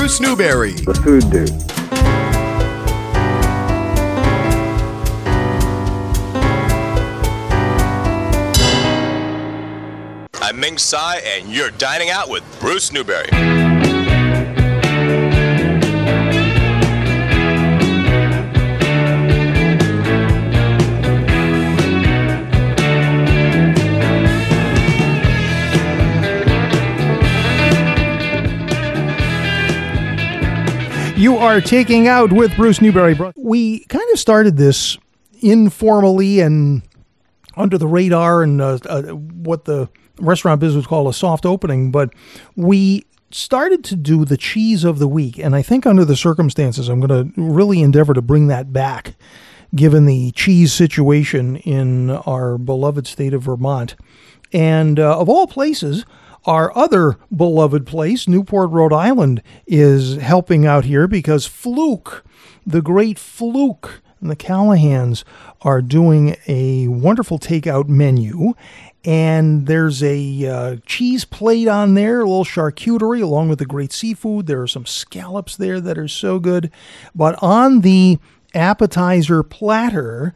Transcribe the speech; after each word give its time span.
Bruce 0.00 0.18
Newberry. 0.18 0.72
The 0.72 0.94
food 0.94 1.30
dude. 1.30 1.50
I'm 10.42 10.58
Ming 10.58 10.78
Tsai, 10.78 11.16
and 11.18 11.50
you're 11.50 11.70
dining 11.72 12.08
out 12.08 12.30
with 12.30 12.42
Bruce 12.60 12.90
Newberry. 12.90 13.69
You 31.30 31.36
are 31.36 31.60
taking 31.60 32.08
out 32.08 32.32
with 32.32 32.56
Bruce 32.56 32.80
Newberry. 32.80 33.16
We 33.36 33.84
kind 33.84 34.04
of 34.12 34.18
started 34.18 34.56
this 34.56 34.98
informally 35.40 36.40
and 36.40 36.82
under 37.56 37.78
the 37.78 37.86
radar 37.86 38.42
and 38.42 38.60
uh, 38.60 38.78
uh, 38.84 39.02
what 39.12 39.64
the 39.64 39.88
restaurant 40.18 40.60
business 40.60 40.88
call 40.88 41.06
a 41.06 41.14
soft 41.14 41.46
opening, 41.46 41.92
but 41.92 42.12
we 42.56 43.06
started 43.30 43.84
to 43.84 43.94
do 43.94 44.24
the 44.24 44.36
cheese 44.36 44.82
of 44.82 44.98
the 44.98 45.06
week. 45.06 45.38
And 45.38 45.54
I 45.54 45.62
think 45.62 45.86
under 45.86 46.04
the 46.04 46.16
circumstances, 46.16 46.88
I'm 46.88 46.98
going 46.98 47.32
to 47.32 47.40
really 47.40 47.80
endeavor 47.80 48.12
to 48.12 48.22
bring 48.22 48.48
that 48.48 48.72
back, 48.72 49.14
given 49.72 50.06
the 50.06 50.32
cheese 50.32 50.72
situation 50.72 51.58
in 51.58 52.10
our 52.10 52.58
beloved 52.58 53.06
state 53.06 53.34
of 53.34 53.42
Vermont. 53.42 53.94
And 54.52 54.98
uh, 54.98 55.16
of 55.16 55.28
all 55.28 55.46
places, 55.46 56.04
our 56.44 56.76
other 56.76 57.18
beloved 57.34 57.86
place, 57.86 58.26
Newport, 58.26 58.70
Rhode 58.70 58.92
Island, 58.92 59.42
is 59.66 60.16
helping 60.16 60.66
out 60.66 60.84
here 60.84 61.06
because 61.06 61.46
Fluke, 61.46 62.24
the 62.66 62.82
great 62.82 63.18
Fluke, 63.18 64.02
and 64.20 64.30
the 64.30 64.36
Callahans 64.36 65.24
are 65.62 65.82
doing 65.82 66.36
a 66.46 66.88
wonderful 66.88 67.38
takeout 67.38 67.88
menu. 67.88 68.54
And 69.02 69.66
there's 69.66 70.02
a 70.02 70.46
uh, 70.46 70.76
cheese 70.84 71.24
plate 71.24 71.68
on 71.68 71.94
there, 71.94 72.20
a 72.20 72.24
little 72.24 72.44
charcuterie 72.44 73.22
along 73.22 73.48
with 73.48 73.58
the 73.58 73.66
great 73.66 73.92
seafood. 73.92 74.46
There 74.46 74.60
are 74.60 74.66
some 74.66 74.84
scallops 74.84 75.56
there 75.56 75.80
that 75.80 75.96
are 75.96 76.08
so 76.08 76.38
good. 76.38 76.70
But 77.14 77.42
on 77.42 77.80
the 77.80 78.18
appetizer 78.54 79.42
platter, 79.42 80.34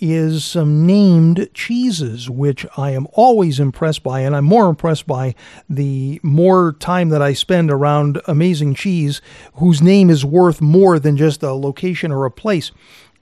is 0.00 0.44
some 0.44 0.86
named 0.86 1.48
cheeses, 1.54 2.28
which 2.30 2.66
I 2.76 2.90
am 2.90 3.06
always 3.12 3.60
impressed 3.60 4.02
by. 4.02 4.20
And 4.20 4.34
I'm 4.34 4.44
more 4.44 4.68
impressed 4.68 5.06
by 5.06 5.34
the 5.68 6.20
more 6.22 6.72
time 6.78 7.10
that 7.10 7.22
I 7.22 7.32
spend 7.34 7.70
around 7.70 8.20
amazing 8.26 8.74
cheese 8.74 9.20
whose 9.54 9.82
name 9.82 10.10
is 10.10 10.24
worth 10.24 10.60
more 10.60 10.98
than 10.98 11.16
just 11.16 11.42
a 11.42 11.52
location 11.52 12.10
or 12.10 12.24
a 12.24 12.30
place. 12.30 12.72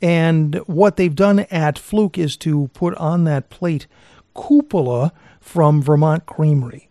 And 0.01 0.57
what 0.67 0.97
they've 0.97 1.15
done 1.15 1.41
at 1.51 1.79
Fluke 1.79 2.19
is 2.19 2.37
to 2.39 2.69
put 2.75 2.95
on 2.95 3.25
that 3.25 3.51
plate 3.51 3.87
cupola 4.35 5.13
from 5.41 5.83
Vermont 5.83 6.27
Creamery. 6.27 6.89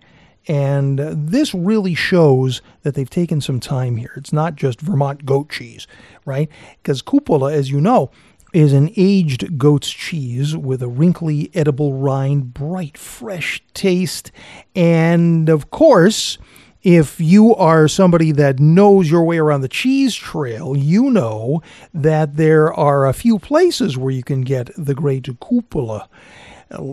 And 0.49 0.99
this 0.99 1.53
really 1.53 1.93
shows 1.93 2.61
that 2.83 2.95
they've 2.95 3.09
taken 3.09 3.41
some 3.41 3.59
time 3.59 3.97
here. 3.97 4.13
It's 4.15 4.31
not 4.31 4.55
just 4.55 4.79
Vermont 4.79 5.25
goat 5.25 5.49
cheese, 5.49 5.87
right? 6.25 6.49
Because 6.81 7.01
cupola, 7.01 7.51
as 7.51 7.69
you 7.69 7.81
know, 7.81 8.11
is 8.57 8.73
an 8.73 8.91
aged 8.97 9.59
goat's 9.59 9.87
cheese 9.87 10.57
with 10.57 10.81
a 10.81 10.87
wrinkly, 10.87 11.51
edible 11.53 11.93
rind, 11.93 12.55
bright, 12.55 12.97
fresh 12.97 13.61
taste. 13.75 14.31
And 14.75 15.47
of 15.47 15.69
course, 15.69 16.39
if 16.81 17.19
you 17.19 17.53
are 17.53 17.87
somebody 17.87 18.31
that 18.31 18.59
knows 18.59 19.11
your 19.11 19.23
way 19.23 19.37
around 19.37 19.61
the 19.61 19.67
cheese 19.67 20.15
trail, 20.15 20.75
you 20.75 21.11
know 21.11 21.61
that 21.93 22.35
there 22.37 22.73
are 22.73 23.05
a 23.05 23.13
few 23.13 23.37
places 23.37 23.95
where 23.95 24.09
you 24.09 24.23
can 24.23 24.41
get 24.41 24.71
the 24.75 24.95
great 24.95 25.27
cupola. 25.39 26.09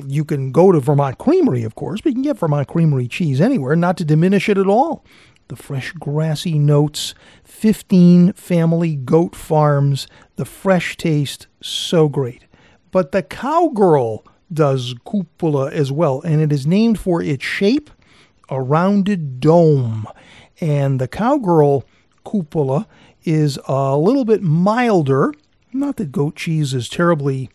You 0.06 0.26
can 0.26 0.52
go 0.52 0.70
to 0.70 0.80
Vermont 0.80 1.16
Creamery, 1.16 1.64
of 1.64 1.76
course, 1.76 2.02
but 2.02 2.10
you 2.10 2.16
can 2.16 2.22
get 2.22 2.36
Vermont 2.36 2.68
Creamery 2.68 3.08
cheese 3.08 3.40
anywhere, 3.40 3.74
not 3.74 3.96
to 3.96 4.04
diminish 4.04 4.50
it 4.50 4.58
at 4.58 4.66
all. 4.66 5.02
The 5.48 5.56
fresh, 5.56 5.92
grassy 5.92 6.58
notes, 6.58 7.14
15 7.44 8.32
family 8.32 8.96
goat 8.96 9.36
farms, 9.36 10.06
the 10.36 10.44
fresh 10.44 10.96
taste, 10.96 11.46
so 11.60 12.08
great. 12.08 12.44
But 12.90 13.12
the 13.12 13.22
cowgirl 13.22 14.24
does 14.52 14.94
cupola 15.04 15.70
as 15.70 15.90
well, 15.90 16.20
and 16.22 16.40
it 16.40 16.52
is 16.52 16.66
named 16.66 16.98
for 16.98 17.22
its 17.22 17.44
shape, 17.44 17.90
a 18.48 18.60
rounded 18.60 19.40
dome. 19.40 20.06
And 20.60 21.00
the 21.00 21.08
cowgirl 21.08 21.84
cupola 22.24 22.86
is 23.24 23.58
a 23.66 23.96
little 23.96 24.24
bit 24.24 24.42
milder. 24.42 25.32
Not 25.72 25.96
that 25.96 26.12
goat 26.12 26.36
cheese 26.36 26.74
is 26.74 26.88
terribly 26.88 27.50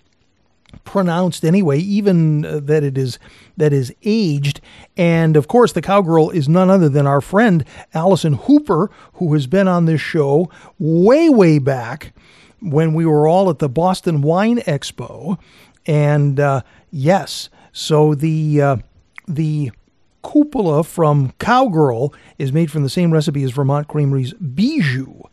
pronounced 0.84 1.44
anyway, 1.44 1.80
even 1.80 2.46
uh, 2.46 2.60
that 2.64 2.84
it 2.84 2.98
is 2.98 3.18
that 3.58 3.74
is 3.74 3.94
aged. 4.04 4.62
And 4.98 5.36
of 5.36 5.48
course, 5.48 5.74
the 5.74 5.82
cowgirl 5.82 6.30
is 6.32 6.50
none 6.50 6.70
other 6.70 6.90
than 6.90 7.08
our 7.08 7.22
friend 7.22 7.66
Allison 7.94 8.34
Hooper, 8.34 8.92
who 9.14 9.34
has 9.34 9.48
been 9.48 9.68
on 9.68 9.86
this 9.86 10.02
show 10.02 10.50
way, 10.78 11.30
way 11.30 11.60
back 11.60 12.14
when 12.62 12.94
we 12.94 13.06
were 13.06 13.28
all 13.28 13.50
at 13.50 13.60
the 13.60 13.70
Boston 13.70 14.22
Wine 14.22 14.60
Expo. 14.60 15.38
And 15.86 16.40
uh, 16.40 16.62
yes, 16.92 17.50
so 17.72 18.14
the 18.14 18.62
uh, 18.62 18.78
the 19.28 19.72
cupola 20.24 20.84
from 20.84 21.34
Cowgirl 21.40 22.14
is 22.38 22.52
made 22.52 22.72
from 22.72 22.84
the 22.84 22.90
same 22.90 23.12
recipe 23.12 23.44
as 23.44 23.52
Vermont 23.52 23.88
Creamery's 23.88 24.34
Bijou. 24.34 25.24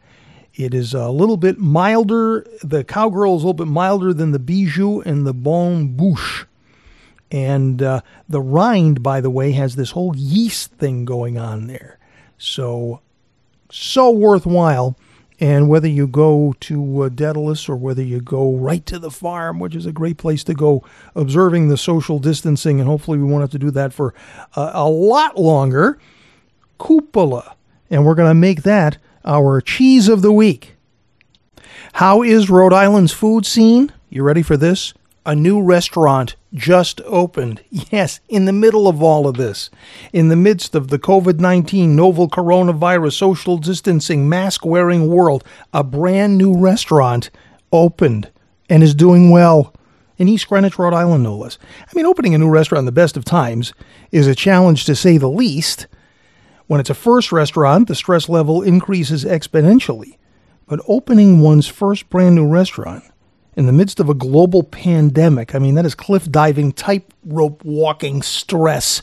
It 0.57 0.73
is 0.73 0.95
a 0.95 1.11
little 1.11 1.37
bit 1.37 1.59
milder. 1.59 2.47
The 2.63 2.83
cowgirl 2.83 3.37
is 3.37 3.43
a 3.43 3.47
little 3.47 3.65
bit 3.65 3.69
milder 3.69 4.15
than 4.15 4.33
the 4.33 4.39
bijou 4.39 5.03
and 5.03 5.27
the 5.27 5.35
bonne 5.35 5.95
bouche. 5.97 6.47
And 7.31 7.83
uh, 7.83 8.01
the 8.29 8.41
rind, 8.41 9.03
by 9.03 9.21
the 9.21 9.29
way, 9.29 9.53
has 9.53 9.77
this 9.77 9.91
whole 9.91 10.17
yeast 10.17 10.73
thing 10.73 11.05
going 11.05 11.37
on 11.37 11.67
there. 11.67 11.99
So, 12.39 13.01
so 13.71 14.11
worthwhile. 14.11 14.97
And 15.39 15.69
whether 15.69 15.89
you 15.89 16.07
go 16.07 16.55
to 16.61 17.03
uh, 17.03 17.09
Dedalus 17.11 17.69
or 17.69 17.77
whether 17.77 18.03
you 18.03 18.21
go 18.21 18.55
right 18.55 18.85
to 18.87 18.99
the 18.99 19.11
farm, 19.11 19.59
which 19.59 19.75
is 19.75 19.85
a 19.85 19.93
great 19.93 20.17
place 20.17 20.43
to 20.45 20.55
go 20.55 20.83
observing 21.15 21.69
the 21.69 21.77
social 21.77 22.19
distancing, 22.19 22.81
and 22.81 22.89
hopefully 22.89 23.19
we 23.19 23.25
won't 23.25 23.43
have 23.43 23.51
to 23.51 23.59
do 23.59 23.71
that 23.73 23.93
for 23.93 24.15
uh, 24.55 24.71
a 24.73 24.89
lot 24.89 25.39
longer, 25.39 25.99
cupola. 26.79 27.55
And 27.91 28.05
we're 28.05 28.15
going 28.15 28.31
to 28.31 28.35
make 28.35 28.63
that 28.63 28.99
our 29.25 29.61
cheese 29.61 30.09
of 30.09 30.23
the 30.23 30.33
week. 30.33 30.77
How 31.95 32.23
is 32.23 32.49
Rhode 32.49 32.73
Island's 32.73 33.13
food 33.13 33.45
scene? 33.45 33.93
You 34.09 34.23
ready 34.23 34.43
for 34.43 34.57
this? 34.57 34.95
A 35.27 35.35
new 35.35 35.61
restaurant 35.61 36.37
just 36.55 37.01
opened. 37.01 37.61
Yes, 37.91 38.21
in 38.29 38.45
the 38.45 38.53
middle 38.53 38.87
of 38.87 39.03
all 39.03 39.27
of 39.27 39.37
this. 39.37 39.71
In 40.13 40.29
the 40.29 40.37
midst 40.37 40.77
of 40.77 40.87
the 40.87 41.01
COVID 41.01 41.41
19 41.41 41.97
novel 41.97 42.29
coronavirus 42.29 43.15
social 43.15 43.59
distancing 43.59 44.29
mask 44.29 44.65
wearing 44.65 45.09
world, 45.09 45.43
a 45.73 45.83
brand 45.83 46.39
new 46.39 46.57
restaurant 46.57 47.31
opened 47.73 48.31
and 48.71 48.85
is 48.85 48.95
doing 48.95 49.31
well. 49.31 49.75
In 50.17 50.29
East 50.29 50.47
Greenwich, 50.47 50.79
Rhode 50.79 50.95
Island, 50.95 51.25
no 51.25 51.37
less. 51.37 51.59
I 51.81 51.91
mean, 51.97 52.07
opening 52.07 52.37
a 52.37 52.39
new 52.39 52.49
restaurant 52.49 52.83
in 52.83 52.87
the 52.87 52.93
best 52.93 53.17
of 53.17 53.25
times 53.25 53.73
is 54.13 54.29
a 54.29 54.35
challenge 54.37 54.85
to 54.85 54.95
say 54.95 55.19
the 55.19 55.29
least. 55.29 55.89
When 56.69 56.79
it's 56.79 56.91
a 56.91 56.95
first 56.95 57.33
restaurant, 57.33 57.89
the 57.89 57.97
stress 57.97 58.29
level 58.29 58.63
increases 58.63 59.25
exponentially. 59.25 60.19
But 60.69 60.81
opening 60.87 61.41
one's 61.41 61.67
first 61.67 62.09
brand 62.11 62.37
new 62.37 62.47
restaurant 62.47 63.03
in 63.57 63.67
the 63.67 63.73
midst 63.73 63.99
of 63.99 64.09
a 64.09 64.15
global 64.15 64.63
pandemic, 64.63 65.55
I 65.55 65.59
mean, 65.59 65.75
that 65.75 65.87
is 65.87 65.95
cliff 65.95 66.31
diving, 66.31 66.73
tightrope 66.73 67.65
walking 67.65 68.23
stress. 68.23 69.03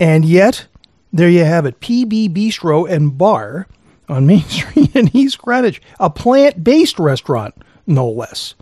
And 0.00 0.24
yet, 0.24 0.66
there 1.12 1.28
you 1.28 1.44
have 1.44 1.64
it 1.64 1.80
PB 1.80 2.34
Bistro 2.34 2.90
and 2.90 3.16
Bar 3.16 3.68
on 4.08 4.26
Main 4.26 4.42
Street 4.48 4.94
in 4.94 5.16
East 5.16 5.38
Greenwich, 5.38 5.80
a 6.00 6.10
plant 6.10 6.64
based 6.64 6.98
restaurant, 6.98 7.54
no 7.86 8.08
less. 8.08 8.54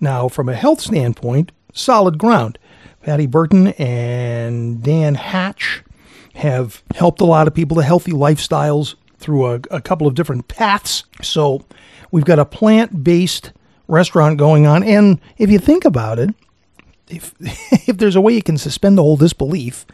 Now, 0.00 0.28
from 0.28 0.48
a 0.48 0.54
health 0.54 0.80
standpoint, 0.80 1.52
solid 1.72 2.18
ground. 2.18 2.58
Patty 3.02 3.26
Burton 3.26 3.68
and 3.78 4.82
Dan 4.82 5.14
Hatch 5.14 5.82
have 6.34 6.82
helped 6.94 7.20
a 7.20 7.24
lot 7.24 7.46
of 7.46 7.54
people 7.54 7.76
to 7.76 7.82
healthy 7.82 8.12
lifestyles 8.12 8.96
through 9.18 9.46
a, 9.46 9.60
a 9.70 9.80
couple 9.80 10.06
of 10.06 10.14
different 10.14 10.48
paths. 10.48 11.04
So 11.22 11.64
we've 12.10 12.24
got 12.24 12.38
a 12.38 12.44
plant 12.44 13.02
based 13.02 13.52
restaurant 13.88 14.38
going 14.38 14.66
on. 14.66 14.82
And 14.82 15.20
if 15.36 15.50
you 15.50 15.58
think 15.58 15.84
about 15.84 16.18
it, 16.18 16.30
if, 17.08 17.34
if 17.88 17.98
there's 17.98 18.16
a 18.16 18.20
way 18.20 18.34
you 18.34 18.42
can 18.42 18.58
suspend 18.58 18.96
the 18.96 19.02
whole 19.02 19.16
disbelief 19.16 19.86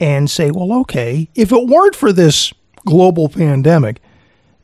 and 0.00 0.30
say, 0.30 0.50
well, 0.50 0.72
okay, 0.80 1.28
if 1.34 1.52
it 1.52 1.66
weren't 1.66 1.94
for 1.94 2.12
this 2.12 2.52
global 2.86 3.28
pandemic, 3.28 4.00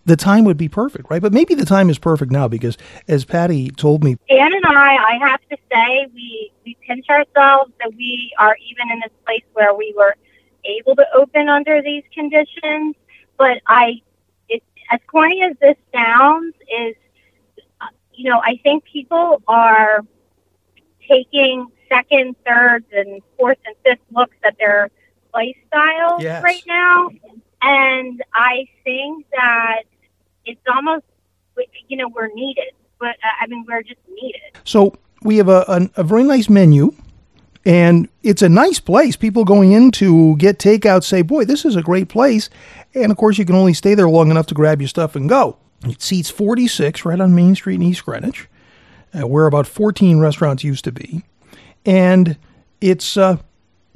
the 0.06 0.16
time 0.16 0.44
would 0.44 0.56
be 0.56 0.68
perfect, 0.68 1.10
right? 1.10 1.22
But 1.22 1.32
maybe 1.32 1.54
the 1.54 1.64
time 1.64 1.90
is 1.90 1.98
perfect 1.98 2.32
now 2.32 2.48
because, 2.48 2.76
as 3.06 3.24
Patty 3.24 3.70
told 3.70 4.02
me, 4.02 4.16
Dan 4.28 4.52
and 4.52 4.64
I, 4.66 4.96
I 4.96 5.18
have 5.20 5.40
to 5.50 5.56
say, 5.70 6.06
we 6.14 6.52
we 6.64 6.76
pinch 6.86 7.06
ourselves 7.08 7.72
that 7.78 7.92
we 7.96 8.32
are 8.38 8.56
even 8.70 8.90
in 8.92 9.00
this 9.00 9.12
place 9.24 9.44
where 9.52 9.74
we 9.74 9.94
were 9.96 10.16
able 10.64 10.96
to 10.96 11.04
open 11.14 11.48
under 11.48 11.82
these 11.82 12.02
conditions. 12.14 12.96
But 13.38 13.60
I, 13.66 14.02
it, 14.48 14.62
as 14.90 15.00
corny 15.06 15.42
as 15.42 15.56
this 15.60 15.76
sounds, 15.94 16.54
is 16.66 16.96
you 18.20 18.28
know 18.30 18.40
I 18.44 18.58
think 18.62 18.84
people 18.84 19.42
are 19.48 20.04
taking 21.08 21.66
second, 21.88 22.36
thirds, 22.46 22.86
and 22.92 23.20
fourth 23.38 23.58
and 23.66 23.74
fifth 23.84 24.04
looks 24.12 24.36
at 24.44 24.56
their 24.58 24.90
lifestyle 25.34 26.20
Yes. 26.20 26.42
right 26.42 26.62
now, 26.66 27.08
and 27.62 28.22
I 28.34 28.66
think 28.84 29.26
that 29.32 29.82
it's 30.44 30.60
almost 30.72 31.04
you 31.88 31.96
know 31.96 32.08
we're 32.08 32.32
needed. 32.34 32.72
But 32.98 33.16
uh, 33.24 33.42
I 33.42 33.46
mean 33.46 33.64
we're 33.66 33.82
just 33.82 34.00
needed. 34.20 34.40
So 34.64 34.94
we 35.22 35.38
have 35.38 35.48
a, 35.48 35.64
a, 35.68 36.00
a 36.00 36.04
very 36.04 36.22
nice 36.24 36.48
menu, 36.50 36.92
and 37.64 38.08
it's 38.22 38.42
a 38.42 38.48
nice 38.48 38.78
place. 38.80 39.16
People 39.16 39.44
going 39.44 39.72
in 39.72 39.90
to 39.92 40.36
get 40.36 40.58
takeout 40.58 41.02
say, 41.04 41.22
"Boy, 41.22 41.44
this 41.44 41.64
is 41.64 41.76
a 41.76 41.82
great 41.82 42.08
place." 42.08 42.50
And 42.94 43.10
of 43.10 43.16
course, 43.18 43.38
you 43.38 43.44
can 43.46 43.54
only 43.56 43.72
stay 43.74 43.94
there 43.94 44.08
long 44.08 44.30
enough 44.30 44.46
to 44.48 44.54
grab 44.54 44.80
your 44.82 44.88
stuff 44.88 45.16
and 45.16 45.28
go. 45.28 45.56
It 45.86 46.02
seats 46.02 46.30
46 46.30 47.04
right 47.04 47.20
on 47.20 47.34
Main 47.34 47.54
Street 47.54 47.76
in 47.76 47.82
East 47.82 48.04
Greenwich, 48.04 48.48
uh, 49.14 49.26
where 49.26 49.46
about 49.46 49.66
14 49.66 50.18
restaurants 50.20 50.62
used 50.62 50.84
to 50.84 50.92
be, 50.92 51.22
and 51.86 52.36
it's 52.80 53.16
uh, 53.16 53.38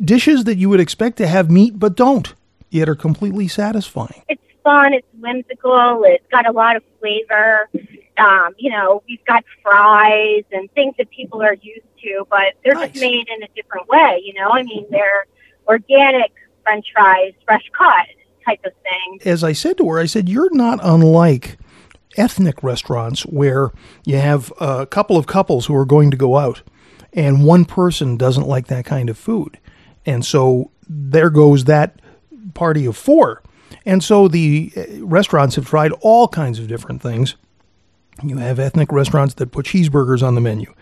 dishes 0.03 0.45
that 0.45 0.57
you 0.57 0.69
would 0.71 0.81
expect 0.81 1.19
to 1.19 1.27
have 1.27 1.51
meat 1.51 1.79
but 1.79 1.95
don't, 1.95 2.35
yet 2.71 2.89
are 2.89 2.95
completely 2.95 3.49
satisfying. 3.49 4.23
it's 4.29 4.41
fun. 4.63 4.95
It's 4.95 5.07
whimsical. 5.21 6.03
It's 6.07 6.27
got 6.31 6.47
a 6.49 6.53
lot 6.53 6.77
of 6.77 6.83
flavor. 7.01 7.69
Um, 8.17 8.55
you 8.59 8.71
know, 8.71 9.03
we've 9.07 9.25
got 9.27 9.45
fries 9.63 10.45
and 10.53 10.71
things 10.73 10.95
that 10.99 11.11
people 11.11 11.43
are 11.43 11.55
used 11.55 11.85
to, 12.03 12.27
but 12.31 12.55
they're 12.65 12.75
Nice. 12.75 12.93
just 12.93 13.01
made 13.03 13.29
in 13.29 13.43
a 13.43 13.49
different 13.55 13.89
way. 13.89 14.23
You 14.25 14.33
know, 14.35 14.51
I 14.51 14.63
mean, 14.63 14.87
they're 14.91 15.27
organic 15.69 16.33
French 16.63 16.87
fries, 16.95 17.35
fresh 17.45 17.69
cut 17.77 18.07
type 18.47 18.61
of 18.65 18.73
thing. 18.83 19.19
as 19.31 19.43
I 19.45 19.53
said 19.53 19.77
to 19.79 19.89
her, 19.91 19.99
I 19.99 20.07
said, 20.07 20.29
You're 20.31 20.55
not 20.55 20.79
unlike 20.83 21.59
ethnic 22.17 22.63
restaurants 22.63 23.23
where 23.23 23.71
you 24.05 24.17
have 24.17 24.53
a 24.61 24.87
couple 24.87 25.17
of 25.17 25.27
couples 25.27 25.67
who 25.67 25.77
are 25.77 25.87
going 25.87 26.11
to 26.11 26.17
go 26.17 26.37
out 26.37 26.63
and 27.13 27.45
one 27.45 27.65
person 27.65 28.17
doesn't 28.17 28.47
like 28.47 28.67
that 28.67 28.85
kind 28.85 29.09
of 29.09 29.17
food. 29.17 29.59
And 30.05 30.25
so 30.25 30.71
there 30.89 31.31
goes 31.31 31.65
that 31.65 32.01
party 32.55 32.87
of 32.87 32.97
four. 32.97 33.43
And 33.87 34.03
so 34.03 34.29
the 34.29 34.73
uh, 34.77 35.05
restaurants 35.05 35.57
have 35.57 35.67
tried 35.67 35.93
all 36.01 36.29
kinds 36.29 36.59
of 36.59 36.67
different 36.67 37.03
things. 37.03 37.37
You 38.23 38.39
have 38.39 38.59
ethnic 38.59 38.93
restaurants 38.93 39.35
that 39.35 39.51
put 39.51 39.67
cheeseburgers 39.67 40.23
on 40.23 40.35
the 40.35 40.41
menu 40.41 40.73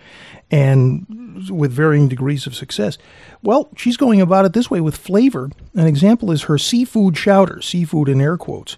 and 0.50 1.50
with 1.50 1.72
varying 1.72 2.08
degrees 2.08 2.46
of 2.46 2.54
success. 2.54 2.98
Well, 3.42 3.70
she's 3.76 3.96
going 3.96 4.20
about 4.20 4.44
it 4.44 4.52
this 4.52 4.70
way 4.70 4.80
with 4.80 4.96
flavor. 4.96 5.50
An 5.74 5.86
example 5.86 6.30
is 6.30 6.42
her 6.42 6.58
seafood 6.58 7.14
chowder, 7.14 7.62
seafood 7.62 8.08
in 8.08 8.20
air 8.20 8.36
quotes. 8.36 8.76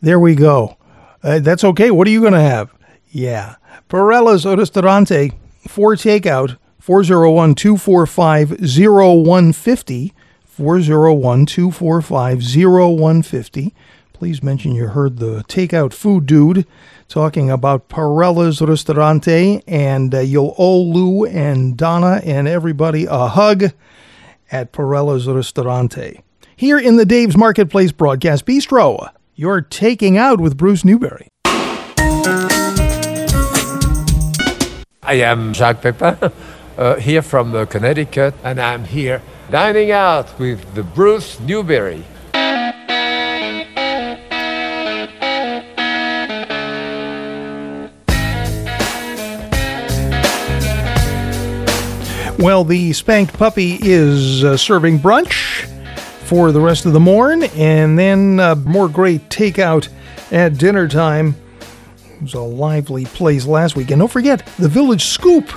There 0.00 0.18
we 0.18 0.34
go. 0.34 0.76
Uh, 1.22 1.38
that's 1.38 1.64
okay. 1.64 1.90
What 1.92 2.08
are 2.08 2.10
you 2.10 2.20
going 2.20 2.32
to 2.32 2.40
have? 2.40 2.74
Yeah. 3.12 3.56
Perella's 3.88 4.46
Ristorante 4.46 5.32
for 5.68 5.94
takeout, 5.94 6.56
401 6.80 7.54
245 7.54 8.50
0150. 8.60 10.14
401 10.44 11.46
245 11.46 12.42
0150. 12.42 13.74
Please 14.12 14.42
mention 14.42 14.74
you 14.74 14.88
heard 14.88 15.18
the 15.18 15.42
takeout 15.44 15.92
food 15.92 16.26
dude 16.26 16.66
talking 17.08 17.50
about 17.50 17.88
Perella's 17.88 18.60
Ristorante, 18.60 19.62
and 19.66 20.14
uh, 20.14 20.20
you'll 20.20 20.54
owe 20.58 20.80
Lou 20.80 21.24
and 21.24 21.76
Donna 21.76 22.20
and 22.24 22.46
everybody 22.46 23.06
a 23.06 23.28
hug 23.28 23.72
at 24.50 24.72
Perella's 24.72 25.26
Ristorante. 25.26 26.20
Here 26.54 26.78
in 26.78 26.96
the 26.96 27.06
Dave's 27.06 27.36
Marketplace 27.36 27.92
Broadcast 27.92 28.46
Bistro, 28.46 29.10
you're 29.34 29.62
taking 29.62 30.16
out 30.18 30.40
with 30.40 30.56
Bruce 30.56 30.84
Newberry. 30.84 31.31
I 35.04 35.14
am 35.14 35.52
Jacques 35.52 35.82
Pepin, 35.82 36.30
uh, 36.78 36.94
here 36.94 37.22
from 37.22 37.52
uh, 37.56 37.64
Connecticut, 37.64 38.34
and 38.44 38.60
I'm 38.60 38.84
here 38.84 39.20
dining 39.50 39.90
out 39.90 40.38
with 40.38 40.76
the 40.76 40.84
Bruce 40.84 41.40
Newberry. 41.40 42.04
Well, 52.38 52.62
the 52.62 52.92
Spanked 52.92 53.36
Puppy 53.36 53.78
is 53.82 54.44
uh, 54.44 54.56
serving 54.56 55.00
brunch 55.00 55.66
for 56.26 56.52
the 56.52 56.60
rest 56.60 56.86
of 56.86 56.92
the 56.92 57.00
morn, 57.00 57.42
and 57.42 57.98
then 57.98 58.38
uh, 58.38 58.54
more 58.54 58.88
great 58.88 59.28
takeout 59.30 59.88
at 60.30 60.58
dinner 60.58 60.86
time. 60.86 61.34
It 62.22 62.26
was 62.26 62.34
a 62.34 62.40
lively 62.40 63.04
place 63.04 63.46
last 63.46 63.74
week. 63.74 63.90
And 63.90 63.98
don't 63.98 64.06
forget, 64.06 64.46
the 64.56 64.68
Village 64.68 65.06
Scoop 65.06 65.52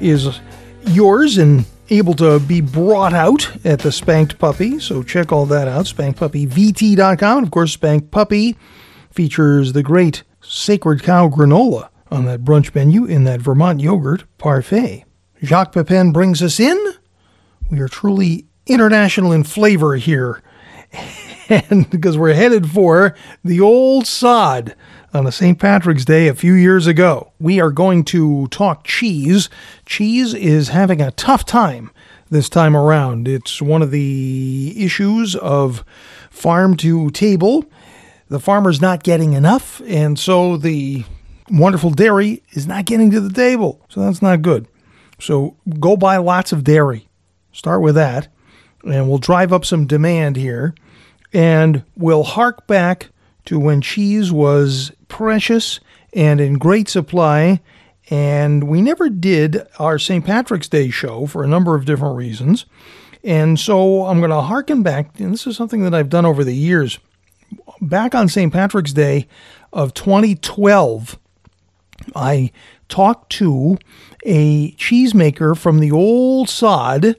is 0.00 0.38
yours 0.86 1.36
and 1.36 1.64
able 1.90 2.14
to 2.14 2.38
be 2.38 2.60
brought 2.60 3.12
out 3.12 3.50
at 3.66 3.80
the 3.80 3.90
Spanked 3.90 4.38
Puppy. 4.38 4.78
So 4.78 5.02
check 5.02 5.32
all 5.32 5.46
that 5.46 5.66
out, 5.66 5.86
spankedpuppyvt.com. 5.86 7.38
And 7.38 7.44
of 7.44 7.50
course, 7.50 7.72
Spanked 7.72 8.12
Puppy 8.12 8.56
features 9.10 9.72
the 9.72 9.82
great 9.82 10.22
Sacred 10.40 11.02
Cow 11.02 11.28
granola 11.28 11.88
on 12.08 12.24
that 12.26 12.44
brunch 12.44 12.72
menu 12.72 13.04
in 13.04 13.24
that 13.24 13.40
Vermont 13.40 13.80
yogurt 13.80 14.22
parfait. 14.38 15.04
Jacques 15.42 15.72
Pepin 15.72 16.12
brings 16.12 16.40
us 16.40 16.60
in. 16.60 16.78
We 17.68 17.80
are 17.80 17.88
truly 17.88 18.46
international 18.68 19.32
in 19.32 19.42
flavor 19.42 19.96
here. 19.96 20.40
And 21.48 21.88
because 21.90 22.16
we're 22.18 22.34
headed 22.34 22.70
for 22.70 23.14
the 23.44 23.60
old 23.60 24.06
sod 24.06 24.74
on 25.12 25.26
a 25.26 25.32
St. 25.32 25.58
Patrick's 25.58 26.04
Day 26.04 26.28
a 26.28 26.34
few 26.34 26.54
years 26.54 26.86
ago. 26.86 27.32
We 27.38 27.60
are 27.60 27.70
going 27.70 28.04
to 28.06 28.48
talk 28.48 28.84
cheese. 28.84 29.48
Cheese 29.86 30.34
is 30.34 30.68
having 30.68 31.00
a 31.00 31.12
tough 31.12 31.44
time 31.44 31.90
this 32.30 32.48
time 32.48 32.76
around. 32.76 33.28
It's 33.28 33.62
one 33.62 33.82
of 33.82 33.90
the 33.90 34.74
issues 34.76 35.36
of 35.36 35.84
farm 36.30 36.76
to 36.78 37.10
table. 37.10 37.64
The 38.28 38.40
farmer's 38.40 38.80
not 38.80 39.02
getting 39.02 39.34
enough, 39.34 39.80
and 39.86 40.18
so 40.18 40.56
the 40.56 41.04
wonderful 41.50 41.90
dairy 41.90 42.42
is 42.52 42.66
not 42.66 42.86
getting 42.86 43.10
to 43.10 43.20
the 43.20 43.32
table. 43.32 43.80
So 43.88 44.00
that's 44.00 44.22
not 44.22 44.42
good. 44.42 44.66
So 45.20 45.56
go 45.78 45.96
buy 45.96 46.16
lots 46.16 46.50
of 46.50 46.64
dairy. 46.64 47.08
Start 47.52 47.82
with 47.82 47.94
that, 47.94 48.28
and 48.82 49.08
we'll 49.08 49.18
drive 49.18 49.52
up 49.52 49.64
some 49.64 49.86
demand 49.86 50.36
here, 50.36 50.74
and 51.34 51.82
we'll 51.96 52.22
hark 52.22 52.66
back 52.68 53.10
to 53.46 53.58
when 53.58 53.80
cheese 53.82 54.32
was 54.32 54.92
precious 55.08 55.80
and 56.14 56.40
in 56.40 56.54
great 56.54 56.88
supply. 56.88 57.60
And 58.08 58.64
we 58.64 58.80
never 58.80 59.10
did 59.10 59.66
our 59.78 59.98
St. 59.98 60.24
Patrick's 60.24 60.68
Day 60.68 60.90
show 60.90 61.26
for 61.26 61.42
a 61.42 61.48
number 61.48 61.74
of 61.74 61.84
different 61.84 62.16
reasons. 62.16 62.66
And 63.24 63.58
so 63.58 64.04
I'm 64.04 64.18
going 64.18 64.30
to 64.30 64.42
harken 64.42 64.82
back, 64.82 65.18
and 65.18 65.32
this 65.32 65.46
is 65.46 65.56
something 65.56 65.82
that 65.82 65.94
I've 65.94 66.10
done 66.10 66.26
over 66.26 66.44
the 66.44 66.54
years. 66.54 66.98
Back 67.80 68.14
on 68.14 68.28
St. 68.28 68.52
Patrick's 68.52 68.92
Day 68.92 69.26
of 69.72 69.94
2012, 69.94 71.18
I 72.14 72.52
talked 72.88 73.32
to 73.32 73.78
a 74.24 74.72
cheesemaker 74.72 75.56
from 75.56 75.80
the 75.80 75.90
old 75.90 76.50
sod, 76.50 77.16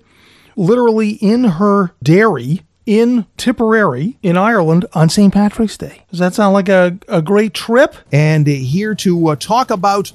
literally 0.56 1.14
in 1.14 1.46
her 1.46 1.96
dairy 2.04 2.62
in 2.86 3.26
Tipperary 3.38 4.18
in 4.22 4.38
Ireland 4.38 4.86
on 4.94 5.10
St. 5.10 5.34
Patrick's 5.34 5.78
Day. 5.78 6.04
Does 6.10 6.20
that 6.20 6.34
sound 6.34 6.54
like 6.54 6.70
a, 6.70 6.98
a 7.08 7.22
great 7.22 7.54
trip? 7.54 7.96
And 8.12 8.46
here 8.48 8.96
to 8.96 9.30
uh, 9.30 9.36
talk 9.36 9.72
about 9.72 10.14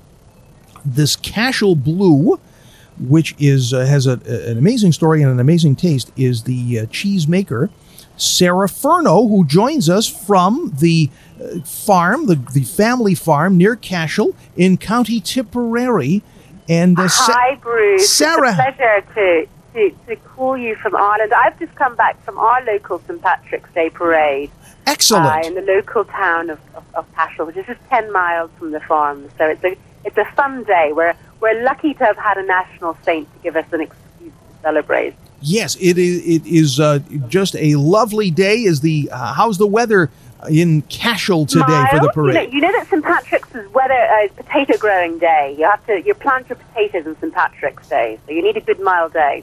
this 0.84 1.16
Cashel 1.16 1.74
Blue, 1.74 2.38
which 2.98 3.34
is 3.38 3.72
uh, 3.72 3.86
has 3.86 4.06
a, 4.06 4.20
an 4.48 4.58
amazing 4.58 4.92
story 4.92 5.22
and 5.22 5.30
an 5.30 5.40
amazing 5.40 5.76
taste, 5.76 6.12
is 6.16 6.44
the 6.44 6.80
uh, 6.80 6.86
cheese 6.86 7.26
maker 7.26 7.70
Sarah 8.20 8.68
Furno, 8.68 9.28
who 9.28 9.44
joins 9.44 9.88
us 9.88 10.06
from 10.06 10.74
the 10.78 11.10
uh, 11.42 11.60
farm, 11.60 12.26
the, 12.26 12.36
the 12.52 12.64
family 12.64 13.14
farm 13.14 13.56
near 13.56 13.76
Cashel 13.76 14.36
in 14.56 14.76
County 14.76 15.20
Tipperary. 15.20 16.22
And 16.68 16.98
uh, 16.98 17.08
Hi, 17.08 17.56
Bruce. 17.56 18.10
Sarah, 18.10 18.50
it's 18.50 18.58
a 18.58 18.62
pleasure 18.62 19.04
to, 19.14 19.48
to, 19.74 19.90
to 20.08 20.16
call 20.16 20.56
you 20.56 20.76
from 20.76 20.96
Ireland. 20.96 21.32
I've 21.32 21.58
just 21.58 21.74
come 21.74 21.96
back 21.96 22.22
from 22.24 22.38
our 22.38 22.64
local 22.64 23.00
St. 23.00 23.20
Patrick's 23.20 23.72
Day 23.72 23.90
parade. 23.90 24.50
Excellent. 24.86 25.26
Uh, 25.26 25.48
in 25.48 25.54
the 25.54 25.62
local 25.62 26.04
town 26.04 26.50
of, 26.50 26.58
of, 26.74 26.84
of 26.94 27.14
Cashel, 27.14 27.46
which 27.46 27.56
is 27.56 27.66
just 27.66 27.80
10 27.90 28.12
miles 28.12 28.50
from 28.58 28.72
the 28.72 28.80
farm. 28.80 29.28
So 29.38 29.46
it's 29.46 29.62
a, 29.62 29.76
it's 30.04 30.18
a 30.18 30.24
fun 30.36 30.64
day. 30.64 30.92
We're, 30.92 31.14
we're 31.40 31.62
lucky 31.62 31.94
to 31.94 32.04
have 32.04 32.16
had 32.16 32.38
a 32.38 32.44
national 32.44 32.96
saint 33.04 33.32
to 33.32 33.38
give 33.42 33.56
us 33.56 33.66
an 33.72 33.82
excuse 33.82 34.32
to 34.32 34.62
celebrate. 34.62 35.14
Yes, 35.42 35.76
it 35.80 35.96
is. 35.96 36.26
It 36.26 36.46
is 36.46 36.78
uh, 36.78 36.98
just 37.28 37.56
a 37.56 37.76
lovely 37.76 38.30
day. 38.30 38.56
Is 38.58 38.80
the 38.80 39.08
uh, 39.10 39.32
how's 39.32 39.56
the 39.56 39.66
weather 39.66 40.10
in 40.50 40.82
Cashel 40.82 41.46
today 41.46 41.64
Mild. 41.66 41.88
for 41.88 42.00
the 42.00 42.12
parade? 42.12 42.34
You 42.34 42.42
know, 42.42 42.54
you 42.54 42.60
know 42.60 42.72
that 42.78 42.88
St 42.88 43.02
Patrick's 43.02 43.54
is 43.54 43.72
weather 43.72 43.94
uh, 43.94 44.28
potato 44.36 44.76
growing 44.76 45.18
day. 45.18 45.56
You 45.58 45.64
have 45.64 45.84
to 45.86 46.02
you 46.04 46.12
plant 46.12 46.50
your 46.50 46.56
potatoes 46.56 47.06
on 47.06 47.18
St 47.20 47.32
Patrick's 47.32 47.88
Day, 47.88 48.18
so 48.26 48.32
you 48.32 48.42
need 48.42 48.58
a 48.58 48.60
good 48.60 48.80
mild 48.80 49.14
day. 49.14 49.42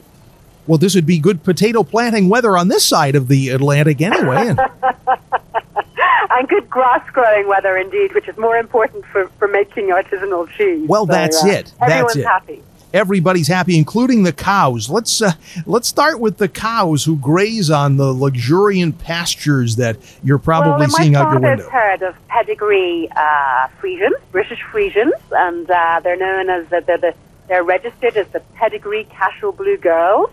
Well, 0.68 0.78
this 0.78 0.94
would 0.94 1.06
be 1.06 1.18
good 1.18 1.42
potato 1.42 1.82
planting 1.82 2.28
weather 2.28 2.56
on 2.56 2.68
this 2.68 2.84
side 2.84 3.16
of 3.16 3.26
the 3.28 3.48
Atlantic 3.48 4.00
anyway. 4.00 4.48
And, 4.48 4.60
and 6.30 6.48
good 6.48 6.70
grass 6.70 7.08
growing 7.10 7.48
weather 7.48 7.76
indeed, 7.76 8.14
which 8.14 8.28
is 8.28 8.36
more 8.36 8.56
important 8.56 9.04
for, 9.06 9.28
for 9.38 9.48
making 9.48 9.88
artisanal 9.88 10.48
cheese. 10.50 10.86
Well, 10.86 11.06
so, 11.06 11.12
that's 11.12 11.42
uh, 11.42 11.48
it. 11.48 11.72
Everyone's 11.80 12.14
That's 12.14 12.16
it. 12.16 12.24
happy 12.26 12.62
everybody's 12.92 13.48
happy, 13.48 13.76
including 13.76 14.22
the 14.22 14.32
cows. 14.32 14.88
Let's 14.88 15.20
uh, 15.20 15.32
let's 15.66 15.88
start 15.88 16.20
with 16.20 16.38
the 16.38 16.48
cows 16.48 17.04
who 17.04 17.16
graze 17.16 17.70
on 17.70 17.96
the 17.96 18.12
luxuriant 18.12 18.98
pastures 18.98 19.76
that 19.76 19.96
you're 20.22 20.38
probably 20.38 20.86
well, 20.86 20.90
seeing 20.90 21.14
out 21.14 21.30
your 21.32 21.40
window. 21.40 21.64
My 21.64 21.70
herd 21.70 22.02
of 22.02 22.28
pedigree 22.28 23.08
uh, 23.14 23.68
Friesians, 23.80 24.18
British 24.32 24.60
Friesians, 24.72 25.12
and 25.32 25.70
uh, 25.70 26.00
they're 26.02 26.16
known 26.16 26.48
as 26.50 26.68
the, 26.68 26.80
the, 26.80 26.98
the, 26.98 27.14
they're 27.48 27.64
registered 27.64 28.16
as 28.16 28.28
the 28.28 28.40
pedigree 28.54 29.04
Cashel 29.04 29.52
Blue 29.52 29.76
Girls, 29.76 30.30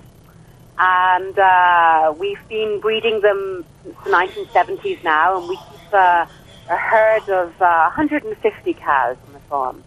and 0.78 1.38
uh, 1.40 2.14
we've 2.18 2.48
been 2.50 2.80
breeding 2.80 3.22
them 3.22 3.66
since 3.84 3.96
the 4.04 4.10
1970s 4.10 5.04
now, 5.04 5.40
and 5.40 5.48
we 5.48 5.56
keep 5.56 5.94
uh, 5.94 6.26
a 6.70 6.76
herd 6.76 7.30
of 7.30 7.60
150 7.60 8.42
uh, 8.74 8.78
cows 8.80 9.18
on 9.28 9.34
the 9.34 9.40
farm. 9.42 9.84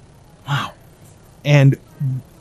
Wow. 0.47 0.73
And 1.45 1.77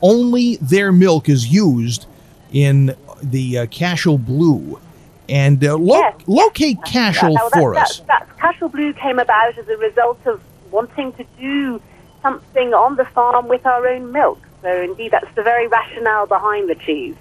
only 0.00 0.56
their 0.56 0.92
milk 0.92 1.28
is 1.28 1.48
used 1.48 2.06
in 2.52 2.94
the 3.22 3.58
uh, 3.58 3.66
Cashel 3.66 4.18
Blue. 4.18 4.80
And 5.28 5.62
uh, 5.62 5.76
lo- 5.76 5.96
yes, 5.96 6.16
locate 6.26 6.78
yes. 6.84 6.92
Cashel 6.92 7.36
for 7.52 7.74
that, 7.74 7.82
us. 7.82 7.98
That, 7.98 8.06
that, 8.06 8.38
Cashel 8.38 8.68
Blue 8.68 8.92
came 8.94 9.18
about 9.18 9.58
as 9.58 9.68
a 9.68 9.76
result 9.76 10.18
of 10.26 10.40
wanting 10.70 11.12
to 11.14 11.24
do 11.38 11.82
something 12.22 12.72
on 12.72 12.96
the 12.96 13.04
farm 13.04 13.48
with 13.48 13.66
our 13.66 13.86
own 13.86 14.12
milk. 14.12 14.40
So, 14.62 14.82
indeed, 14.82 15.10
that's 15.10 15.32
the 15.34 15.42
very 15.42 15.66
rationale 15.68 16.26
behind 16.26 16.68
the 16.68 16.74
cheese. 16.74 17.14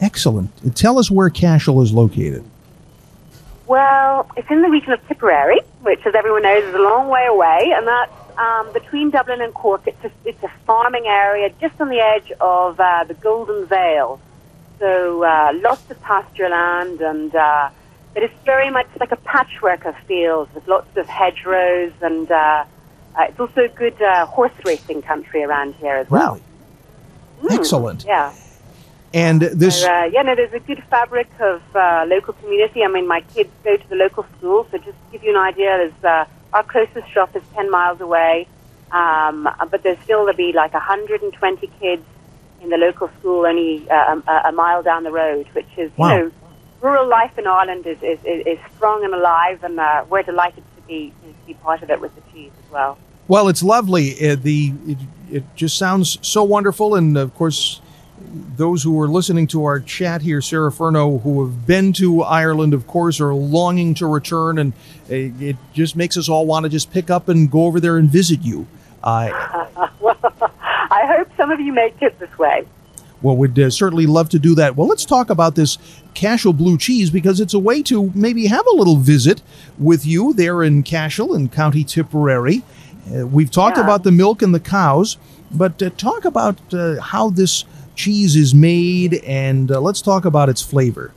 Excellent. 0.00 0.50
Tell 0.76 0.98
us 0.98 1.10
where 1.10 1.30
Cashel 1.30 1.80
is 1.82 1.92
located. 1.92 2.44
Well, 3.66 4.30
it's 4.36 4.50
in 4.50 4.62
the 4.62 4.68
region 4.68 4.92
of 4.92 5.06
Tipperary, 5.08 5.60
which, 5.82 6.06
as 6.06 6.14
everyone 6.14 6.42
knows, 6.42 6.64
is 6.64 6.74
a 6.74 6.78
long 6.78 7.08
way 7.08 7.26
away, 7.26 7.72
and 7.74 7.86
that's 7.86 8.38
um, 8.38 8.72
between 8.72 9.10
Dublin 9.10 9.40
and 9.40 9.52
Cork. 9.54 9.82
It's 9.86 10.04
a, 10.04 10.10
it's 10.24 10.42
a 10.42 10.50
farming 10.66 11.06
area 11.06 11.50
just 11.60 11.80
on 11.80 11.88
the 11.88 11.98
edge 11.98 12.30
of 12.40 12.78
uh, 12.78 13.04
the 13.04 13.14
Golden 13.14 13.66
Vale. 13.66 14.20
So 14.78 15.24
uh, 15.24 15.52
lots 15.54 15.90
of 15.90 16.00
pasture 16.02 16.48
land, 16.48 17.00
and 17.00 17.34
uh, 17.34 17.70
it 18.14 18.22
is 18.22 18.30
very 18.44 18.70
much 18.70 18.86
like 19.00 19.10
a 19.10 19.16
patchwork 19.16 19.84
of 19.84 19.96
fields 20.06 20.52
with 20.54 20.68
lots 20.68 20.94
of 20.96 21.08
hedgerows, 21.08 21.92
and 22.02 22.30
uh, 22.30 22.64
uh, 23.18 23.22
it's 23.22 23.40
also 23.40 23.68
good 23.68 24.00
uh, 24.00 24.26
horse 24.26 24.52
racing 24.64 25.02
country 25.02 25.42
around 25.42 25.74
here 25.76 25.94
as 25.96 26.10
well. 26.10 26.40
Really? 27.40 27.56
Mm, 27.56 27.58
Excellent. 27.58 28.04
Yeah. 28.04 28.32
And 29.14 29.40
this. 29.40 29.84
Uh, 29.84 30.08
yeah, 30.12 30.22
no, 30.22 30.34
there's 30.34 30.52
a 30.52 30.60
good 30.60 30.82
fabric 30.90 31.28
of 31.40 31.62
uh, 31.74 32.04
local 32.08 32.34
community. 32.34 32.82
I 32.82 32.88
mean, 32.88 33.06
my 33.06 33.20
kids 33.20 33.50
go 33.64 33.76
to 33.76 33.88
the 33.88 33.96
local 33.96 34.26
school, 34.36 34.66
so 34.70 34.78
just 34.78 34.88
to 34.88 35.12
give 35.12 35.22
you 35.22 35.30
an 35.30 35.36
idea, 35.36 35.76
there's 35.78 36.04
uh, 36.04 36.24
our 36.52 36.62
closest 36.62 37.10
shop 37.12 37.34
is 37.36 37.42
10 37.54 37.70
miles 37.70 38.00
away, 38.00 38.48
um, 38.90 39.48
but 39.70 39.82
there's 39.82 39.98
still 40.00 40.26
to 40.26 40.34
be 40.34 40.52
like 40.52 40.72
120 40.72 41.70
kids 41.80 42.04
in 42.60 42.70
the 42.70 42.78
local 42.78 43.10
school 43.18 43.46
only 43.46 43.88
uh, 43.90 44.20
a, 44.26 44.48
a, 44.48 44.52
mile 44.52 44.82
down 44.82 45.04
the 45.04 45.10
road, 45.10 45.46
which 45.52 45.68
is, 45.76 45.90
wow. 45.96 46.08
you 46.08 46.22
know, 46.24 46.32
rural 46.80 47.06
life 47.06 47.38
in 47.38 47.46
Ireland 47.46 47.86
is, 47.86 48.02
is, 48.02 48.18
is 48.24 48.58
strong 48.74 49.04
and 49.04 49.14
alive, 49.14 49.62
and 49.64 49.78
uh, 49.78 50.04
we're 50.08 50.22
delighted 50.22 50.64
to 50.76 50.82
be, 50.82 51.12
to 51.22 51.46
be 51.46 51.54
part 51.54 51.82
of 51.82 51.90
it 51.90 52.00
with 52.00 52.14
the 52.14 52.22
cheese 52.32 52.52
as 52.64 52.72
well. 52.72 52.98
Well, 53.28 53.48
it's 53.48 53.62
lovely. 53.62 54.08
It, 54.08 54.42
the 54.42 54.72
it, 54.86 54.98
it 55.30 55.44
just 55.56 55.76
sounds 55.76 56.18
so 56.22 56.44
wonderful, 56.44 56.94
and 56.94 57.18
of 57.18 57.34
course, 57.34 57.80
those 58.56 58.82
who 58.82 59.00
are 59.00 59.08
listening 59.08 59.46
to 59.48 59.64
our 59.64 59.80
chat 59.80 60.22
here, 60.22 60.40
Sarah 60.40 60.70
Furno, 60.70 61.22
who 61.22 61.44
have 61.46 61.66
been 61.66 61.92
to 61.94 62.22
Ireland, 62.22 62.74
of 62.74 62.86
course, 62.86 63.20
are 63.20 63.34
longing 63.34 63.94
to 63.94 64.06
return, 64.06 64.58
and 64.58 64.72
it 65.08 65.56
just 65.74 65.96
makes 65.96 66.16
us 66.16 66.28
all 66.28 66.46
want 66.46 66.64
to 66.64 66.68
just 66.70 66.90
pick 66.90 67.10
up 67.10 67.28
and 67.28 67.50
go 67.50 67.64
over 67.66 67.80
there 67.80 67.96
and 67.96 68.08
visit 68.08 68.40
you. 68.42 68.66
Uh, 69.02 69.30
well, 70.00 70.16
I 70.90 71.04
hope 71.06 71.28
some 71.36 71.50
of 71.50 71.60
you 71.60 71.72
make 71.72 72.00
it 72.02 72.18
this 72.18 72.36
way. 72.38 72.66
Well, 73.22 73.36
we'd 73.36 73.58
uh, 73.58 73.70
certainly 73.70 74.06
love 74.06 74.28
to 74.30 74.38
do 74.38 74.54
that. 74.56 74.76
Well, 74.76 74.86
let's 74.86 75.04
talk 75.04 75.30
about 75.30 75.54
this 75.54 75.78
Cashel 76.14 76.52
Blue 76.52 76.76
Cheese 76.76 77.10
because 77.10 77.40
it's 77.40 77.54
a 77.54 77.58
way 77.58 77.82
to 77.84 78.10
maybe 78.14 78.46
have 78.46 78.66
a 78.66 78.74
little 78.76 78.96
visit 78.96 79.42
with 79.78 80.04
you 80.04 80.32
there 80.34 80.62
in 80.62 80.82
Cashel 80.82 81.34
in 81.34 81.48
County 81.48 81.82
Tipperary. 81.82 82.62
Uh, 83.14 83.26
we've 83.26 83.50
talked 83.50 83.78
Yeah. 83.78 83.84
about 83.84 84.02
the 84.02 84.12
milk 84.12 84.42
and 84.42 84.54
the 84.54 84.60
cows, 84.60 85.16
but 85.50 85.82
uh, 85.82 85.90
talk 85.96 86.24
about 86.24 86.58
uh, 86.74 87.00
how 87.00 87.30
this 87.30 87.64
cheese 87.96 88.36
is 88.36 88.54
made 88.54 89.14
and 89.24 89.72
uh, 89.72 89.80
let's 89.80 90.00
talk 90.00 90.24
about 90.24 90.48
its 90.48 90.62
flavor. 90.62 91.12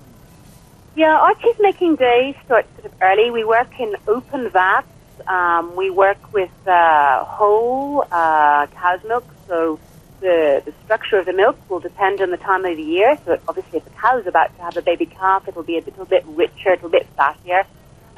Yeah, 0.95 1.17
our 1.17 1.35
cheese 1.35 1.55
making 1.59 1.97
day 1.97 2.37
starts 2.45 2.67
sort 2.75 2.85
of 2.85 2.93
early. 3.01 3.29
We 3.29 3.43
work 3.43 3.79
in 3.79 3.95
open 4.07 4.49
vats. 4.49 4.87
Um, 5.27 5.75
we 5.75 5.89
work 5.89 6.33
with 6.33 6.51
uh, 6.67 7.23
whole 7.25 8.05
uh, 8.11 8.67
cow's 8.67 9.03
milk, 9.03 9.25
so 9.47 9.79
the, 10.21 10.61
the 10.65 10.73
structure 10.83 11.17
of 11.17 11.25
the 11.25 11.33
milk 11.33 11.57
will 11.69 11.79
depend 11.79 12.21
on 12.21 12.31
the 12.31 12.37
time 12.37 12.65
of 12.65 12.75
the 12.75 12.83
year. 12.83 13.17
So 13.25 13.37
obviously, 13.47 13.77
if 13.77 13.85
the 13.85 13.91
cow's 13.91 14.25
about 14.25 14.55
to 14.55 14.61
have 14.63 14.75
a 14.77 14.81
baby 14.81 15.05
calf, 15.05 15.47
it'll 15.47 15.63
be 15.63 15.77
a 15.77 15.81
little 15.81 16.05
bit 16.05 16.25
richer, 16.27 16.69
a 16.69 16.75
little 16.75 16.89
bit 16.89 17.07
fattier, 17.17 17.65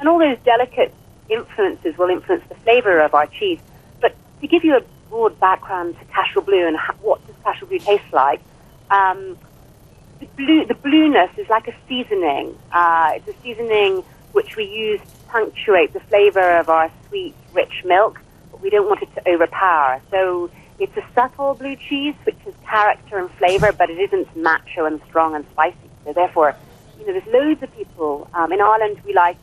and 0.00 0.08
all 0.08 0.18
those 0.18 0.38
delicate 0.44 0.94
influences 1.28 1.96
will 1.98 2.08
influence 2.08 2.44
the 2.48 2.54
flavor 2.56 3.00
of 3.00 3.14
our 3.14 3.26
cheese. 3.26 3.60
But 4.00 4.14
to 4.40 4.46
give 4.46 4.64
you 4.64 4.76
a 4.76 4.82
broad 5.10 5.38
background 5.38 5.98
to 5.98 6.04
Cashel 6.06 6.42
Blue 6.42 6.66
and 6.66 6.76
what 7.00 7.24
does 7.26 7.36
Cashel 7.44 7.68
Blue 7.68 7.78
taste 7.78 8.12
like, 8.12 8.40
um, 8.92 9.38
the, 10.20 10.26
blue, 10.36 10.66
the 10.66 10.74
blueness 10.74 11.30
is 11.38 11.48
like 11.48 11.66
a 11.66 11.74
seasoning. 11.88 12.56
Uh, 12.70 13.12
it's 13.14 13.28
a 13.28 13.42
seasoning 13.42 14.04
which 14.32 14.56
we 14.56 14.64
use 14.64 15.00
to 15.00 15.28
punctuate 15.28 15.92
the 15.92 16.00
flavor 16.00 16.58
of 16.58 16.68
our 16.68 16.90
sweet, 17.08 17.34
rich 17.52 17.82
milk. 17.84 18.20
we 18.60 18.70
don't 18.70 18.86
want 18.86 19.02
it 19.02 19.12
to 19.14 19.28
overpower. 19.28 20.00
So 20.10 20.50
it's 20.78 20.96
a 20.96 21.04
subtle 21.14 21.54
blue 21.54 21.76
cheese, 21.76 22.14
which 22.24 22.36
has 22.44 22.54
character 22.66 23.18
and 23.18 23.30
flavor, 23.32 23.72
but 23.72 23.90
it 23.90 23.98
isn't 23.98 24.36
macho 24.36 24.84
and 24.84 25.00
strong 25.08 25.34
and 25.34 25.44
spicy. 25.52 25.76
So 26.04 26.12
therefore, 26.12 26.54
you 26.98 27.06
know, 27.06 27.12
there's 27.12 27.32
loads 27.32 27.62
of 27.62 27.74
people 27.74 28.28
um, 28.34 28.52
in 28.52 28.60
Ireland. 28.60 29.00
We 29.04 29.14
like 29.14 29.36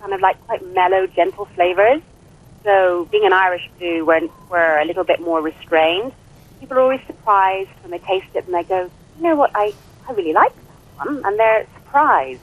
kind 0.00 0.12
of 0.12 0.20
like 0.20 0.40
quite 0.46 0.66
mellow, 0.74 1.06
gentle 1.06 1.44
flavors. 1.54 2.02
So 2.64 3.08
being 3.10 3.24
an 3.24 3.32
Irish 3.32 3.68
blue, 3.78 4.04
we're, 4.04 4.28
we're 4.50 4.80
a 4.80 4.84
little 4.84 5.04
bit 5.04 5.20
more 5.20 5.40
restrained. 5.40 6.12
People 6.60 6.78
are 6.78 6.82
always 6.82 7.00
surprised 7.06 7.70
when 7.82 7.90
they 7.90 7.98
taste 7.98 8.28
it 8.34 8.44
and 8.46 8.54
they 8.54 8.62
go, 8.62 8.90
you 9.16 9.22
know 9.22 9.36
what, 9.36 9.50
I, 9.54 9.74
I 10.08 10.12
really 10.12 10.32
like 10.32 10.54
that 10.54 11.06
one, 11.06 11.24
and 11.24 11.38
they're 11.38 11.66
surprised. 11.74 12.40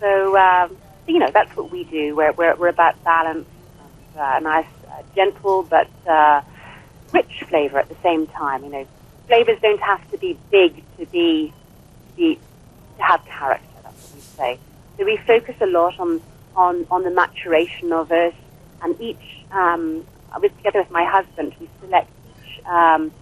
So, 0.00 0.36
um, 0.36 0.76
you 1.06 1.18
know, 1.18 1.30
that's 1.32 1.56
what 1.56 1.70
we 1.70 1.84
do. 1.84 2.14
We're, 2.16 2.32
we're, 2.32 2.54
we're 2.56 2.68
about 2.68 3.02
balance, 3.04 3.46
and, 3.80 4.20
uh, 4.20 4.34
a 4.36 4.40
nice, 4.40 4.66
uh, 4.88 5.02
gentle 5.14 5.62
but 5.62 5.88
uh, 6.06 6.42
rich 7.12 7.44
flavor 7.48 7.78
at 7.78 7.88
the 7.88 7.96
same 8.02 8.26
time. 8.26 8.64
You 8.64 8.70
know, 8.70 8.86
flavors 9.26 9.58
don't 9.62 9.80
have 9.80 10.10
to 10.10 10.18
be 10.18 10.38
big 10.50 10.82
to 10.98 11.06
be, 11.06 11.52
be 12.16 12.38
to 12.98 13.02
have 13.02 13.24
character. 13.24 13.66
That's 13.82 14.02
what 14.02 14.14
we 14.14 14.20
say. 14.20 14.58
So 14.98 15.04
we 15.04 15.16
focus 15.18 15.56
a 15.60 15.66
lot 15.66 15.98
on 16.00 16.20
on, 16.56 16.86
on 16.90 17.02
the 17.04 17.10
maturation 17.10 17.92
of 17.92 18.10
it, 18.10 18.34
and 18.82 18.98
each 19.00 19.44
um, 19.52 20.04
was 20.40 20.50
together 20.56 20.80
with 20.80 20.90
my 20.90 21.04
husband, 21.04 21.54
we 21.60 21.68
select 21.80 22.10
each 22.30 22.64
um, 22.66 23.12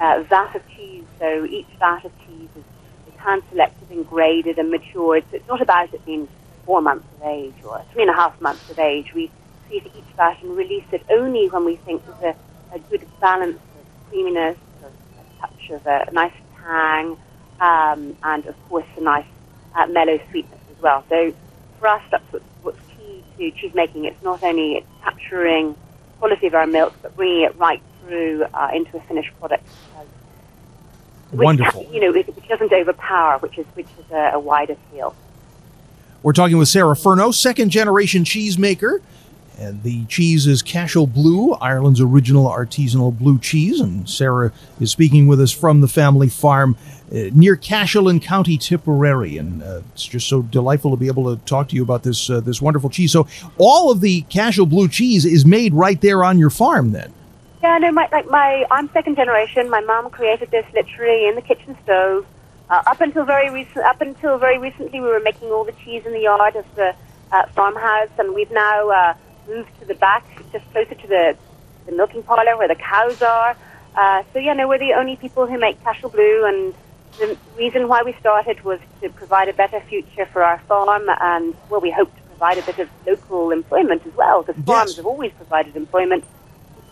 uh, 0.00 0.22
vat 0.28 0.54
of 0.56 0.62
cheese. 0.76 1.06
So 1.20 1.44
each 1.46 1.68
vat 1.80 2.04
of 2.04 2.12
cheese 2.26 2.50
is, 2.56 2.64
is 3.06 3.14
hand 3.24 3.42
selected 3.50 3.90
and 3.90 4.06
graded 4.06 4.58
and 4.58 4.70
matured. 4.70 5.24
So 5.30 5.36
it's 5.36 5.48
not 5.48 5.62
about 5.62 5.94
it 5.94 6.04
being 6.04 6.28
four 6.64 6.82
months 6.82 7.06
of 7.14 7.22
age 7.26 7.56
or 7.64 7.82
three 7.92 8.02
and 8.02 8.10
a 8.10 8.14
half 8.16 8.40
months 8.40 8.64
of 8.70 8.78
age. 8.78 9.08
We 9.14 9.32
treat 9.66 9.86
each 9.94 10.08
vat 10.16 10.36
and 10.42 10.56
release 10.56 10.86
it 10.92 11.02
only 11.10 11.48
when 11.50 11.64
we 11.64 11.80
think 11.84 12.04
there's 12.06 12.34
a, 12.72 12.76
a 12.76 12.80
good 12.90 13.06
balance 13.20 13.60
of 13.78 13.86
creaminess, 14.08 14.58
of 14.82 14.92
a 15.18 15.24
touch 15.40 15.70
of 15.72 15.86
a, 15.86 16.12
nice 16.12 16.32
tang, 16.62 17.16
um, 17.60 18.16
and 18.22 18.46
of 18.46 18.56
course 18.68 18.86
a 18.96 19.02
nice 19.02 19.26
uh, 19.76 19.86
mellow 19.88 20.18
sweetness 20.30 20.60
as 20.70 20.76
well. 20.82 21.04
So 21.08 21.32
for 21.78 21.88
us, 21.88 22.02
that's 22.10 22.24
what's, 22.30 22.46
what's 22.62 22.78
key 22.96 23.24
to 23.36 23.50
cheese 23.60 23.72
making. 23.74 24.04
It's 24.06 24.22
not 24.22 24.42
only 24.42 24.86
capturing 25.04 25.76
quality 26.18 26.46
of 26.46 26.54
our 26.54 26.66
milk, 26.66 26.94
but 27.02 27.16
bringing 27.16 27.42
it 27.44 27.58
right 27.58 27.82
through 28.06 28.44
uh, 28.54 28.70
into 28.72 28.96
a 28.96 29.00
finished 29.02 29.38
product. 29.38 29.66
Which, 31.30 31.44
Wonderful. 31.44 31.86
You 31.90 32.00
know, 32.00 32.12
which 32.12 32.48
doesn't 32.48 32.72
overpower, 32.72 33.38
which 33.38 33.58
is 33.58 33.66
which 33.74 33.88
is 33.98 34.10
a, 34.12 34.32
a 34.34 34.38
wide 34.38 34.70
appeal. 34.70 35.14
We're 36.22 36.32
talking 36.32 36.58
with 36.58 36.68
Sarah 36.68 36.94
Furno, 36.94 37.34
second 37.34 37.70
generation 37.70 38.24
cheesemaker. 38.24 39.00
And 39.58 39.82
the 39.82 40.04
cheese 40.04 40.46
is 40.46 40.60
Cashel 40.60 41.06
Blue, 41.06 41.54
Ireland's 41.54 42.00
original 42.00 42.46
artisanal 42.46 43.16
blue 43.18 43.38
cheese. 43.38 43.80
And 43.80 44.08
Sarah 44.08 44.52
is 44.80 44.90
speaking 44.90 45.26
with 45.26 45.40
us 45.40 45.50
from 45.50 45.80
the 45.80 45.88
family 45.88 46.28
farm 46.28 46.76
uh, 47.10 47.30
near 47.32 47.56
Cashel 47.56 48.08
in 48.08 48.20
County 48.20 48.58
Tipperary. 48.58 49.38
And 49.38 49.62
uh, 49.62 49.80
it's 49.94 50.04
just 50.04 50.28
so 50.28 50.42
delightful 50.42 50.90
to 50.90 50.96
be 50.98 51.06
able 51.06 51.34
to 51.34 51.42
talk 51.46 51.68
to 51.68 51.76
you 51.76 51.82
about 51.82 52.02
this 52.02 52.28
uh, 52.28 52.40
this 52.40 52.60
wonderful 52.60 52.90
cheese. 52.90 53.12
So 53.12 53.26
all 53.56 53.90
of 53.90 54.02
the 54.02 54.22
Cashel 54.22 54.66
Blue 54.66 54.88
cheese 54.88 55.24
is 55.24 55.46
made 55.46 55.72
right 55.72 56.00
there 56.02 56.22
on 56.22 56.38
your 56.38 56.50
farm, 56.50 56.92
then. 56.92 57.14
Yeah, 57.66 57.78
no, 57.78 57.90
my, 57.90 58.08
like 58.12 58.30
my, 58.30 58.64
I'm 58.70 58.88
second 58.90 59.16
generation. 59.16 59.68
My 59.68 59.80
mom 59.80 60.08
created 60.10 60.52
this 60.52 60.64
literally 60.72 61.26
in 61.26 61.34
the 61.34 61.42
kitchen 61.42 61.76
stove. 61.82 62.24
Uh, 62.70 62.80
up 62.86 63.00
until 63.00 63.24
very 63.24 63.50
recent, 63.50 63.84
up 63.84 64.00
until 64.00 64.38
very 64.38 64.56
recently, 64.56 65.00
we 65.00 65.08
were 65.08 65.18
making 65.18 65.48
all 65.48 65.64
the 65.64 65.72
cheese 65.84 66.06
in 66.06 66.12
the 66.12 66.20
yard 66.20 66.54
of 66.54 66.64
the 66.76 66.94
uh, 67.32 67.46
farmhouse, 67.56 68.10
and 68.20 68.36
we've 68.36 68.52
now 68.52 68.88
uh, 68.88 69.14
moved 69.48 69.68
to 69.80 69.84
the 69.84 69.96
back, 69.96 70.24
just 70.52 70.64
closer 70.70 70.94
to 70.94 71.08
the, 71.08 71.36
the 71.86 71.92
milking 71.92 72.22
parlor 72.22 72.56
where 72.56 72.68
the 72.68 72.76
cows 72.76 73.20
are. 73.20 73.56
Uh, 73.96 74.22
so 74.32 74.38
yeah, 74.38 74.52
no, 74.52 74.68
we're 74.68 74.78
the 74.78 74.92
only 74.92 75.16
people 75.16 75.44
who 75.48 75.58
make 75.58 75.82
Cashel 75.82 76.10
Blue, 76.10 76.44
and 76.46 76.72
the 77.18 77.36
reason 77.58 77.88
why 77.88 78.04
we 78.04 78.12
started 78.20 78.62
was 78.62 78.78
to 79.00 79.08
provide 79.08 79.48
a 79.48 79.52
better 79.52 79.80
future 79.80 80.26
for 80.26 80.44
our 80.44 80.60
farm, 80.68 81.10
and 81.20 81.52
well, 81.68 81.80
we 81.80 81.90
hope 81.90 82.14
to 82.14 82.22
provide 82.28 82.58
a 82.58 82.62
bit 82.62 82.78
of 82.78 82.88
local 83.04 83.50
employment 83.50 84.06
as 84.06 84.14
well, 84.14 84.44
because 84.44 84.64
farms 84.64 84.90
Yes. 84.90 84.96
have 84.98 85.06
always 85.06 85.32
provided 85.32 85.74
employment. 85.74 86.22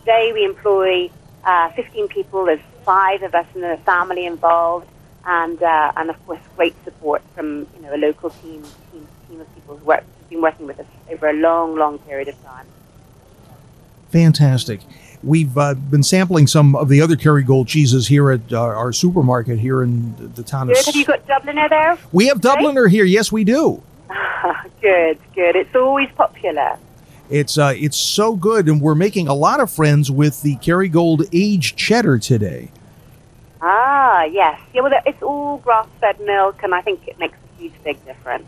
Today 0.04 0.32
we 0.34 0.44
employ 0.44 1.10
uh, 1.44 1.70
15 1.70 2.08
people. 2.08 2.44
There's 2.44 2.60
five 2.84 3.22
of 3.22 3.34
us 3.34 3.46
in 3.54 3.62
the 3.62 3.78
family 3.86 4.26
involved, 4.26 4.86
and 5.24 5.62
uh, 5.62 5.92
and 5.96 6.10
of 6.10 6.26
course 6.26 6.40
great 6.56 6.74
support 6.84 7.22
from 7.34 7.66
you 7.74 7.82
know 7.82 7.94
a 7.94 7.96
local 7.96 8.28
team 8.30 8.62
team, 8.92 9.08
team 9.28 9.40
of 9.40 9.54
people 9.54 9.78
who 9.78 9.84
work 9.86 10.04
who've 10.18 10.28
been 10.28 10.42
working 10.42 10.66
with 10.66 10.78
us 10.78 10.86
over 11.10 11.28
a 11.28 11.32
long 11.32 11.76
long 11.76 11.98
period 12.00 12.28
of 12.28 12.42
time. 12.44 12.66
Fantastic. 14.10 14.80
We've 15.22 15.56
uh, 15.56 15.72
been 15.72 16.02
sampling 16.02 16.48
some 16.48 16.76
of 16.76 16.90
the 16.90 17.00
other 17.00 17.16
Kerrygold 17.16 17.66
cheeses 17.66 18.06
here 18.08 18.30
at 18.30 18.52
uh, 18.52 18.60
our 18.60 18.92
supermarket 18.92 19.58
here 19.58 19.82
in 19.82 20.14
the- 20.16 20.26
the 20.26 20.42
town 20.42 20.68
of. 20.70 20.76
Have 20.76 20.94
you 20.94 21.06
got 21.06 21.26
Dubliner 21.26 21.70
there? 21.70 21.96
we 22.12 22.26
have 22.26 22.42
Dubliner 22.42 22.90
here. 22.90 23.06
Yes, 23.06 23.32
we 23.32 23.42
do. 23.42 23.82
good, 24.82 25.18
good. 25.34 25.56
It's 25.56 25.74
always 25.74 26.10
popular. 26.14 26.76
It's 27.30 27.56
uh, 27.56 27.74
it's 27.76 27.96
so 27.96 28.36
good, 28.36 28.68
and 28.68 28.80
we're 28.80 28.94
making 28.94 29.28
a 29.28 29.34
lot 29.34 29.60
of 29.60 29.70
friends 29.70 30.10
with 30.10 30.42
the 30.42 30.56
Kerrygold 30.56 31.26
aged 31.32 31.76
cheddar 31.76 32.18
today. 32.18 32.70
Ah, 33.62 34.24
yes. 34.24 34.60
Yeah, 34.74 34.82
well, 34.82 34.92
it's 35.06 35.22
all 35.22 35.56
grass-fed 35.58 36.20
milk, 36.20 36.62
and 36.62 36.74
I 36.74 36.82
think 36.82 37.08
it 37.08 37.18
makes 37.18 37.36
a 37.36 37.60
huge, 37.60 37.72
big 37.82 38.04
difference. 38.04 38.44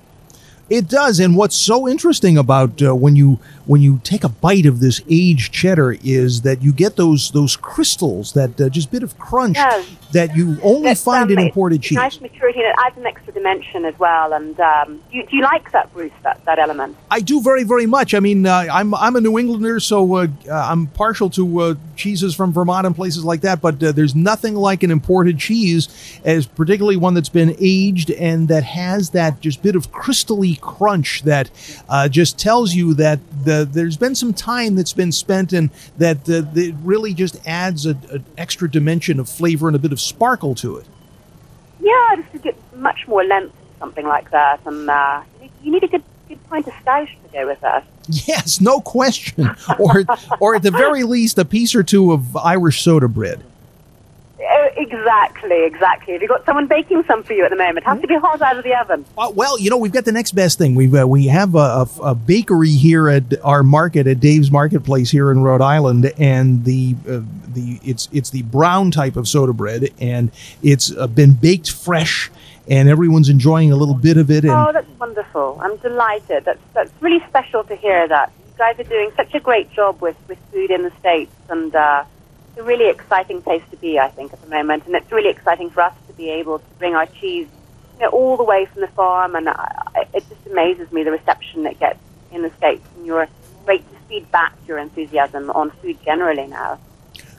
It 0.69 0.89
does, 0.89 1.21
and 1.21 1.37
what's 1.37 1.57
so 1.57 1.89
interesting 1.89 2.37
about 2.37 2.83
uh, 2.83 2.95
when 2.95 3.17
you 3.17 3.39
when 3.67 3.83
you 3.83 4.01
take 4.05 4.25
a 4.25 4.29
bite 4.29 4.67
of 4.67 4.81
this 4.81 5.01
aged 5.11 5.53
cheddar 5.53 5.97
is 6.05 6.43
that 6.43 6.63
you 6.63 6.73
get 6.73 6.97
those 6.97 7.31
those 7.33 7.57
crystals, 7.57 8.33
that 8.33 8.61
uh, 8.61 8.69
just 8.69 8.91
bit 8.91 9.03
of 9.03 9.19
crunch 9.19 9.57
Yes. 9.57 9.87
that 10.13 10.37
you 10.37 10.57
only 10.63 10.91
It's, 10.91 11.03
find 11.03 11.31
in 11.31 11.39
imported 11.39 11.83
cheese. 11.83 11.97
Nice 11.97 12.21
maturity, 12.21 12.61
and 12.61 12.69
it 12.69 12.75
adds 12.85 12.97
an 12.97 13.07
extra 13.07 13.33
dimension 13.33 13.85
as 13.85 13.99
well. 13.99 14.33
And 14.33 14.59
um, 14.61 15.01
do, 15.11 15.19
you, 15.19 15.27
do 15.27 15.37
you 15.37 15.43
like 15.43 15.71
that, 15.73 15.93
Bruce? 15.93 16.13
That, 16.23 16.45
that 16.45 16.59
element? 16.59 16.97
I 17.11 17.21
do 17.21 17.41
very, 17.43 17.65
very 17.65 17.87
much. 17.87 18.15
I 18.15 18.21
mean, 18.21 18.47
uh, 18.47 18.67
I'm 18.71 18.95
I'm 18.95 19.17
a 19.17 19.21
New 19.21 19.39
Englander, 19.39 19.81
so 19.81 20.15
uh, 20.15 20.27
uh, 20.49 20.53
I'm 20.53 20.87
partial 20.89 21.29
to 21.31 21.61
uh, 21.61 21.75
cheeses 21.97 22.35
from 22.35 22.53
Vermont 22.53 22.87
and 22.87 22.95
places 22.95 23.25
like 23.25 23.41
that. 23.41 23.61
But 23.61 23.83
uh, 23.83 23.93
there's 23.93 24.15
nothing 24.15 24.55
like 24.55 24.83
an 24.83 24.91
imported 24.91 25.39
cheese, 25.39 25.89
as 26.25 26.47
particularly 26.47 26.97
one 26.97 27.15
that's 27.15 27.29
been 27.29 27.57
aged 27.59 28.11
and 28.11 28.49
that 28.49 28.63
has 28.65 29.11
that 29.11 29.41
just 29.41 29.63
bit 29.63 29.75
of 29.75 29.91
crystally 29.91 30.61
crunch 30.61 31.23
that 31.23 31.51
uh, 31.89 32.09
just 32.09 32.39
tells 32.39 32.75
you 32.75 32.95
that 32.95 33.19
the, 33.45 33.56
there's 33.65 33.97
been 33.97 34.15
some 34.15 34.33
time 34.33 34.75
that's 34.77 34.93
been 34.93 35.13
spent 35.13 35.53
and 35.53 35.71
that 35.99 36.29
uh, 36.29 36.43
it 36.55 36.75
really 36.83 37.15
just 37.15 37.37
adds 37.47 37.87
an 37.87 38.25
extra 38.39 38.71
dimension 38.71 39.19
of 39.21 39.29
flavor 39.29 39.67
and 39.69 39.77
a 39.77 39.79
bit 39.79 39.93
of 39.93 40.01
sparkle 40.01 40.55
to 40.57 40.77
it. 40.77 40.87
Yeah, 41.81 42.17
just 42.17 42.33
to 42.33 42.39
get 42.39 42.57
much 42.77 43.07
more 43.07 43.25
length, 43.25 43.55
something 43.79 44.07
like 44.07 44.31
that. 44.31 44.61
And 44.67 44.89
uh, 44.91 45.23
you 45.41 45.43
need- 45.43 45.53
you 45.63 45.73
need 45.73 45.83
a 45.85 45.89
good 45.89 46.03
good 46.29 46.49
pint 46.49 46.67
of 46.67 46.75
stout 46.83 47.07
to 47.09 47.33
go 47.33 47.47
with 47.47 47.61
that. 47.61 47.85
Yes, 48.09 48.61
no 48.61 48.81
question. 48.81 49.51
or 49.79 50.05
or 50.41 50.55
at 50.57 50.63
the 50.63 50.71
very 50.73 51.03
least, 51.15 51.39
a 51.39 51.45
piece 51.45 51.75
or 51.75 51.83
two 51.83 52.13
of 52.13 52.37
Irish 52.37 52.83
soda 52.83 53.09
bread. 53.09 53.43
Exactly, 54.77 55.65
exactly. 55.65 56.13
Have 56.13 56.23
you 56.23 56.29
got 56.29 56.45
someone 56.45 56.67
baking 56.67 57.03
some 57.07 57.23
for 57.23 57.33
you 57.33 57.45
at 57.45 57.51
the 57.51 57.57
moment? 57.57 57.79
It 57.79 57.85
has 57.85 58.01
to 58.01 58.07
be 58.07 58.17
hot 58.17 58.43
out 58.43 58.59
of 58.59 58.65
the 58.65 58.75
oven. 58.79 59.05
Uh, 59.17 59.33
well, 59.35 59.59
you 59.59 59.71
know, 59.71 59.77
we've 59.77 59.93
got 59.93 60.05
the 60.05 60.13
next 60.13 60.33
best 60.33 60.59
thing. 60.59 60.75
We've 60.75 60.95
uh, 60.95 61.07
we 61.09 61.27
have 61.29 61.55
a, 61.55 61.59
a, 61.59 61.89
a 62.03 62.15
bakery 62.15 62.71
here 62.71 63.09
at 63.09 63.25
our 63.43 63.63
market 63.63 64.07
at 64.07 64.21
Dave's 64.21 64.51
Marketplace 64.51 65.11
here 65.11 65.31
in 65.31 65.41
Rhode 65.43 65.63
Island, 65.63 66.13
and 66.19 66.65
the 66.65 66.95
uh, 67.09 67.21
the 67.49 67.81
it's 67.83 68.09
it's 68.13 68.31
the 68.31 68.43
brown 68.43 68.91
type 68.91 69.17
of 69.17 69.27
soda 69.27 69.53
bread, 69.53 69.89
and 69.99 70.31
it's 70.63 70.95
uh, 70.95 71.07
been 71.07 71.33
baked 71.33 71.71
fresh, 71.71 72.31
and 72.69 72.89
everyone's 72.89 73.29
enjoying 73.31 73.73
a 73.73 73.77
little 73.77 73.95
bit 73.95 74.19
of 74.19 74.31
it. 74.31 74.45
And 74.45 74.53
Oh, 74.53 74.73
that's 74.73 74.91
wonderful. 75.01 75.59
I'm 75.63 75.77
delighted. 75.79 76.45
That's 76.45 76.61
that's 76.75 76.93
really 77.01 77.25
special 77.29 77.65
to 77.65 77.77
hear 77.77 78.07
that. 78.09 78.31
You 78.47 78.53
guys 78.59 78.79
are 78.79 78.85
doing 78.89 79.11
such 79.17 79.35
a 79.35 79.41
great 79.41 79.71
job 79.73 80.01
with, 80.01 80.17
with 80.29 80.39
food 80.53 80.71
in 80.71 80.83
the 80.83 80.93
States, 81.01 81.33
and 81.49 81.75
uh, 81.75 82.05
it's 82.57 82.63
a 82.63 82.67
really 82.67 82.89
exciting 82.89 83.43
place 83.43 83.63
to 83.71 83.77
be, 83.77 83.99
I 83.99 84.09
think, 84.09 84.33
at 84.33 84.41
the 84.41 84.49
moment. 84.49 84.87
And 84.87 84.95
it's 84.95 85.13
really 85.13 85.29
exciting 85.29 85.69
for 85.69 85.83
us 85.83 85.93
to 86.07 86.15
be 86.15 86.31
able 86.31 86.59
to 86.59 86.65
bring 86.79 86.95
our 86.95 87.05
cheese 87.05 87.49
you 87.99 88.03
know, 88.03 88.09
all 88.09 88.39
the 88.39 88.45
way 88.45 88.65
from 88.65 88.81
the 88.81 88.89
farm, 88.89 89.35
and 89.35 89.49
I, 89.51 90.07
it 90.15 90.25
just 90.27 90.47
amazes 90.47 90.91
me 90.91 91.03
the 91.03 91.11
reception 91.11 91.67
it 91.67 91.79
gets 91.79 91.99
in 92.33 92.41
the 92.41 92.51
States. 92.57 92.83
And 92.97 93.05
you're 93.05 93.29
great 93.67 93.87
to 93.93 93.99
feed 94.09 94.31
back 94.31 94.55
your 94.67 94.79
enthusiasm 94.79 95.51
on 95.51 95.71
food 95.83 95.99
generally 96.03 96.47
now. 96.47 96.79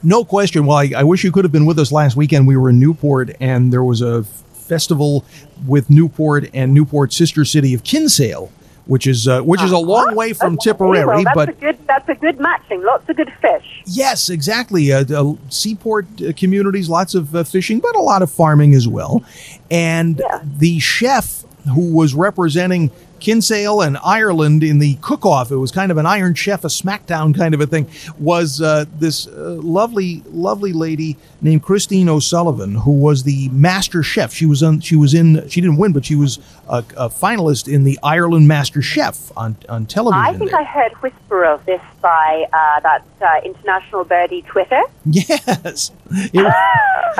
No 0.04 0.24
question. 0.24 0.66
Well, 0.66 0.76
I, 0.76 0.92
I 0.96 1.02
wish 1.02 1.24
you 1.24 1.32
could 1.32 1.44
have 1.44 1.50
been 1.50 1.66
with 1.66 1.80
us 1.80 1.90
last 1.90 2.14
weekend. 2.14 2.46
We 2.46 2.56
were 2.56 2.70
in 2.70 2.78
Newport, 2.78 3.30
and 3.40 3.72
there 3.72 3.82
was 3.82 4.00
a 4.00 4.22
festival 4.22 5.24
with 5.66 5.90
Newport 5.90 6.48
and 6.54 6.72
Newport's 6.72 7.16
sister 7.16 7.44
city 7.44 7.74
of 7.74 7.82
Kinsale, 7.82 8.52
which 8.88 9.06
is 9.06 9.28
uh, 9.28 9.40
which 9.42 9.62
is 9.62 9.70
a 9.70 9.78
long 9.78 10.14
way 10.16 10.32
from 10.32 10.54
Okay, 10.54 10.70
Tipperary. 10.70 11.06
well, 11.06 11.22
that's 11.22 11.34
but 11.34 11.48
a 11.50 11.52
good 11.52 11.78
that's 11.86 12.08
a 12.08 12.14
good 12.14 12.40
matching. 12.40 12.82
Lots 12.82 13.08
of 13.08 13.16
good 13.16 13.32
fish. 13.40 13.82
yes, 13.86 14.28
exactly. 14.30 14.92
Uh, 14.92 15.04
uh, 15.14 15.34
seaport 15.50 16.06
uh, 16.20 16.32
communities, 16.36 16.88
lots 16.88 17.14
of 17.14 17.34
uh, 17.36 17.44
fishing, 17.44 17.78
but 17.80 17.94
a 17.94 18.00
lot 18.00 18.22
of 18.22 18.30
farming 18.30 18.74
as 18.74 18.88
well. 18.88 19.22
And 19.70 20.18
Yeah. 20.18 20.40
the 20.44 20.80
chef 20.80 21.44
who 21.74 21.92
was 21.94 22.14
representing 22.14 22.90
Kinsale 23.20 23.80
and 23.80 23.98
Ireland 24.04 24.62
in 24.62 24.78
the 24.78 24.94
cook-off. 25.00 25.50
It 25.50 25.56
was 25.56 25.70
kind 25.70 25.90
of 25.90 25.96
an 25.98 26.06
Iron 26.06 26.34
Chef, 26.34 26.64
a 26.64 26.68
SmackDown 26.68 27.36
kind 27.36 27.54
of 27.54 27.60
a 27.60 27.66
thing. 27.66 27.86
Was 28.18 28.60
uh, 28.60 28.84
this 28.98 29.26
uh, 29.26 29.58
lovely, 29.62 30.22
lovely 30.30 30.72
lady 30.72 31.16
named 31.40 31.62
Christine 31.62 32.08
O'Sullivan, 32.08 32.74
who 32.76 32.92
was 32.92 33.22
the 33.24 33.48
Master 33.50 34.02
Chef. 34.02 34.32
She 34.32 34.46
was 34.46 34.62
on. 34.62 34.80
She 34.80 34.96
was 34.96 35.14
in. 35.14 35.48
She 35.48 35.60
didn't 35.60 35.76
win, 35.78 35.92
but 35.92 36.04
she 36.04 36.14
was 36.14 36.38
a, 36.68 36.78
a 36.96 37.08
finalist 37.08 37.72
in 37.72 37.84
the 37.84 37.98
Ireland 38.02 38.48
Master 38.48 38.82
Chef 38.82 39.30
on 39.36 39.56
on 39.68 39.86
television. 39.86 40.24
I 40.24 40.36
think 40.38 40.50
there. 40.52 40.60
I 40.60 40.64
heard 40.64 40.92
whisper 41.02 41.44
of 41.44 41.64
this 41.66 41.80
by 42.00 42.46
uh, 42.52 42.80
that 42.80 43.04
uh, 43.20 43.40
international 43.44 44.04
birdie 44.04 44.42
Twitter. 44.42 44.82
Yes, 45.04 45.90
It- 46.10 46.54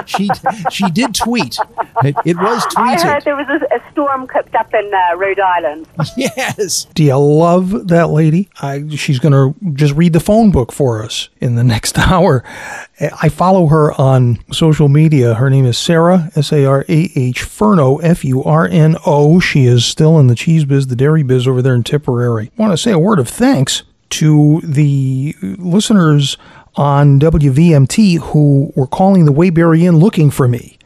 she 0.07 0.29
she 0.71 0.89
did 0.91 1.15
tweet. 1.15 1.59
It, 2.05 2.15
it 2.25 2.37
was 2.37 2.65
I 2.77 2.93
heard 2.97 3.23
tweeted. 3.23 3.25
there 3.25 3.37
was 3.37 3.49
a, 3.49 3.75
a 3.77 3.91
storm 3.93 4.27
cooked 4.27 4.55
up 4.55 4.73
in 4.75 4.93
uh, 4.95 5.17
Rhode 5.17 5.41
Island. 5.41 5.87
Yes. 6.17 6.87
Do 6.95 7.03
you 7.03 7.17
love 7.17 7.89
that 7.89 8.11
lady? 8.11 8.49
I, 8.61 8.89
she's 8.91 9.19
going 9.19 9.33
to 9.33 9.55
just 9.75 9.95
read 9.95 10.13
the 10.13 10.21
phone 10.21 10.51
book 10.51 10.73
for 10.73 11.03
us 11.03 11.29
in 11.41 11.57
the 11.57 11.65
next 11.75 11.99
hour. 11.99 12.45
I 13.01 13.29
follow 13.29 13.67
her 13.67 13.93
on 14.01 14.39
social 14.53 14.89
media. 14.89 15.35
Her 15.35 15.51
name 15.51 15.65
is 15.65 15.77
Sarah, 15.79 16.31
S 16.37 16.53
A 16.53 16.65
R 16.65 16.85
A 16.89 17.13
H, 17.15 17.43
Furno, 17.43 18.01
F 18.03 18.25
U 18.25 18.43
R 18.45 18.67
N 18.67 18.97
O. 19.07 19.41
She 19.41 19.65
is 19.67 19.85
still 19.85 20.19
in 20.19 20.29
the 20.29 20.35
cheese 20.35 20.65
biz, 20.65 20.87
the 20.87 20.97
dairy 20.97 21.23
biz 21.23 21.47
over 21.49 21.63
there 21.63 21.75
in 21.75 21.83
Tipperary. 21.83 22.51
I 22.59 22.63
want 22.63 22.73
to 22.73 22.79
say 22.79 22.93
a 22.93 22.99
word 22.99 23.19
of 23.19 23.29
thanks 23.29 23.83
to 24.11 24.61
the 24.65 25.35
listeners 25.41 26.37
on 26.77 27.19
WVMT 27.19 28.19
who 28.19 28.73
were 28.77 28.87
calling 28.87 29.25
the 29.25 29.33
Waybury 29.33 29.83
Inn 29.83 29.99
looking 29.99 30.31
for 30.31 30.47
me. 30.49 30.78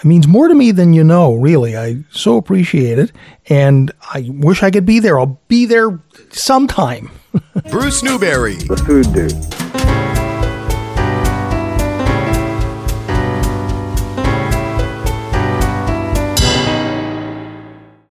It 0.00 0.06
means 0.06 0.26
more 0.26 0.48
to 0.48 0.54
me 0.54 0.70
than 0.70 0.94
you 0.94 1.04
know, 1.04 1.34
really. 1.34 1.76
I 1.76 1.98
so 2.10 2.38
appreciate 2.38 2.98
it. 2.98 3.12
And 3.48 3.92
I 4.14 4.30
wish 4.32 4.62
I 4.62 4.70
could 4.70 4.86
be 4.86 4.98
there. 4.98 5.18
I'll 5.18 5.38
be 5.48 5.66
there 5.66 6.00
sometime. 6.30 7.10
Bruce 7.70 8.02
Newberry. 8.02 8.54
The 8.56 8.76
Food 8.78 9.12
Dude. 9.12 9.99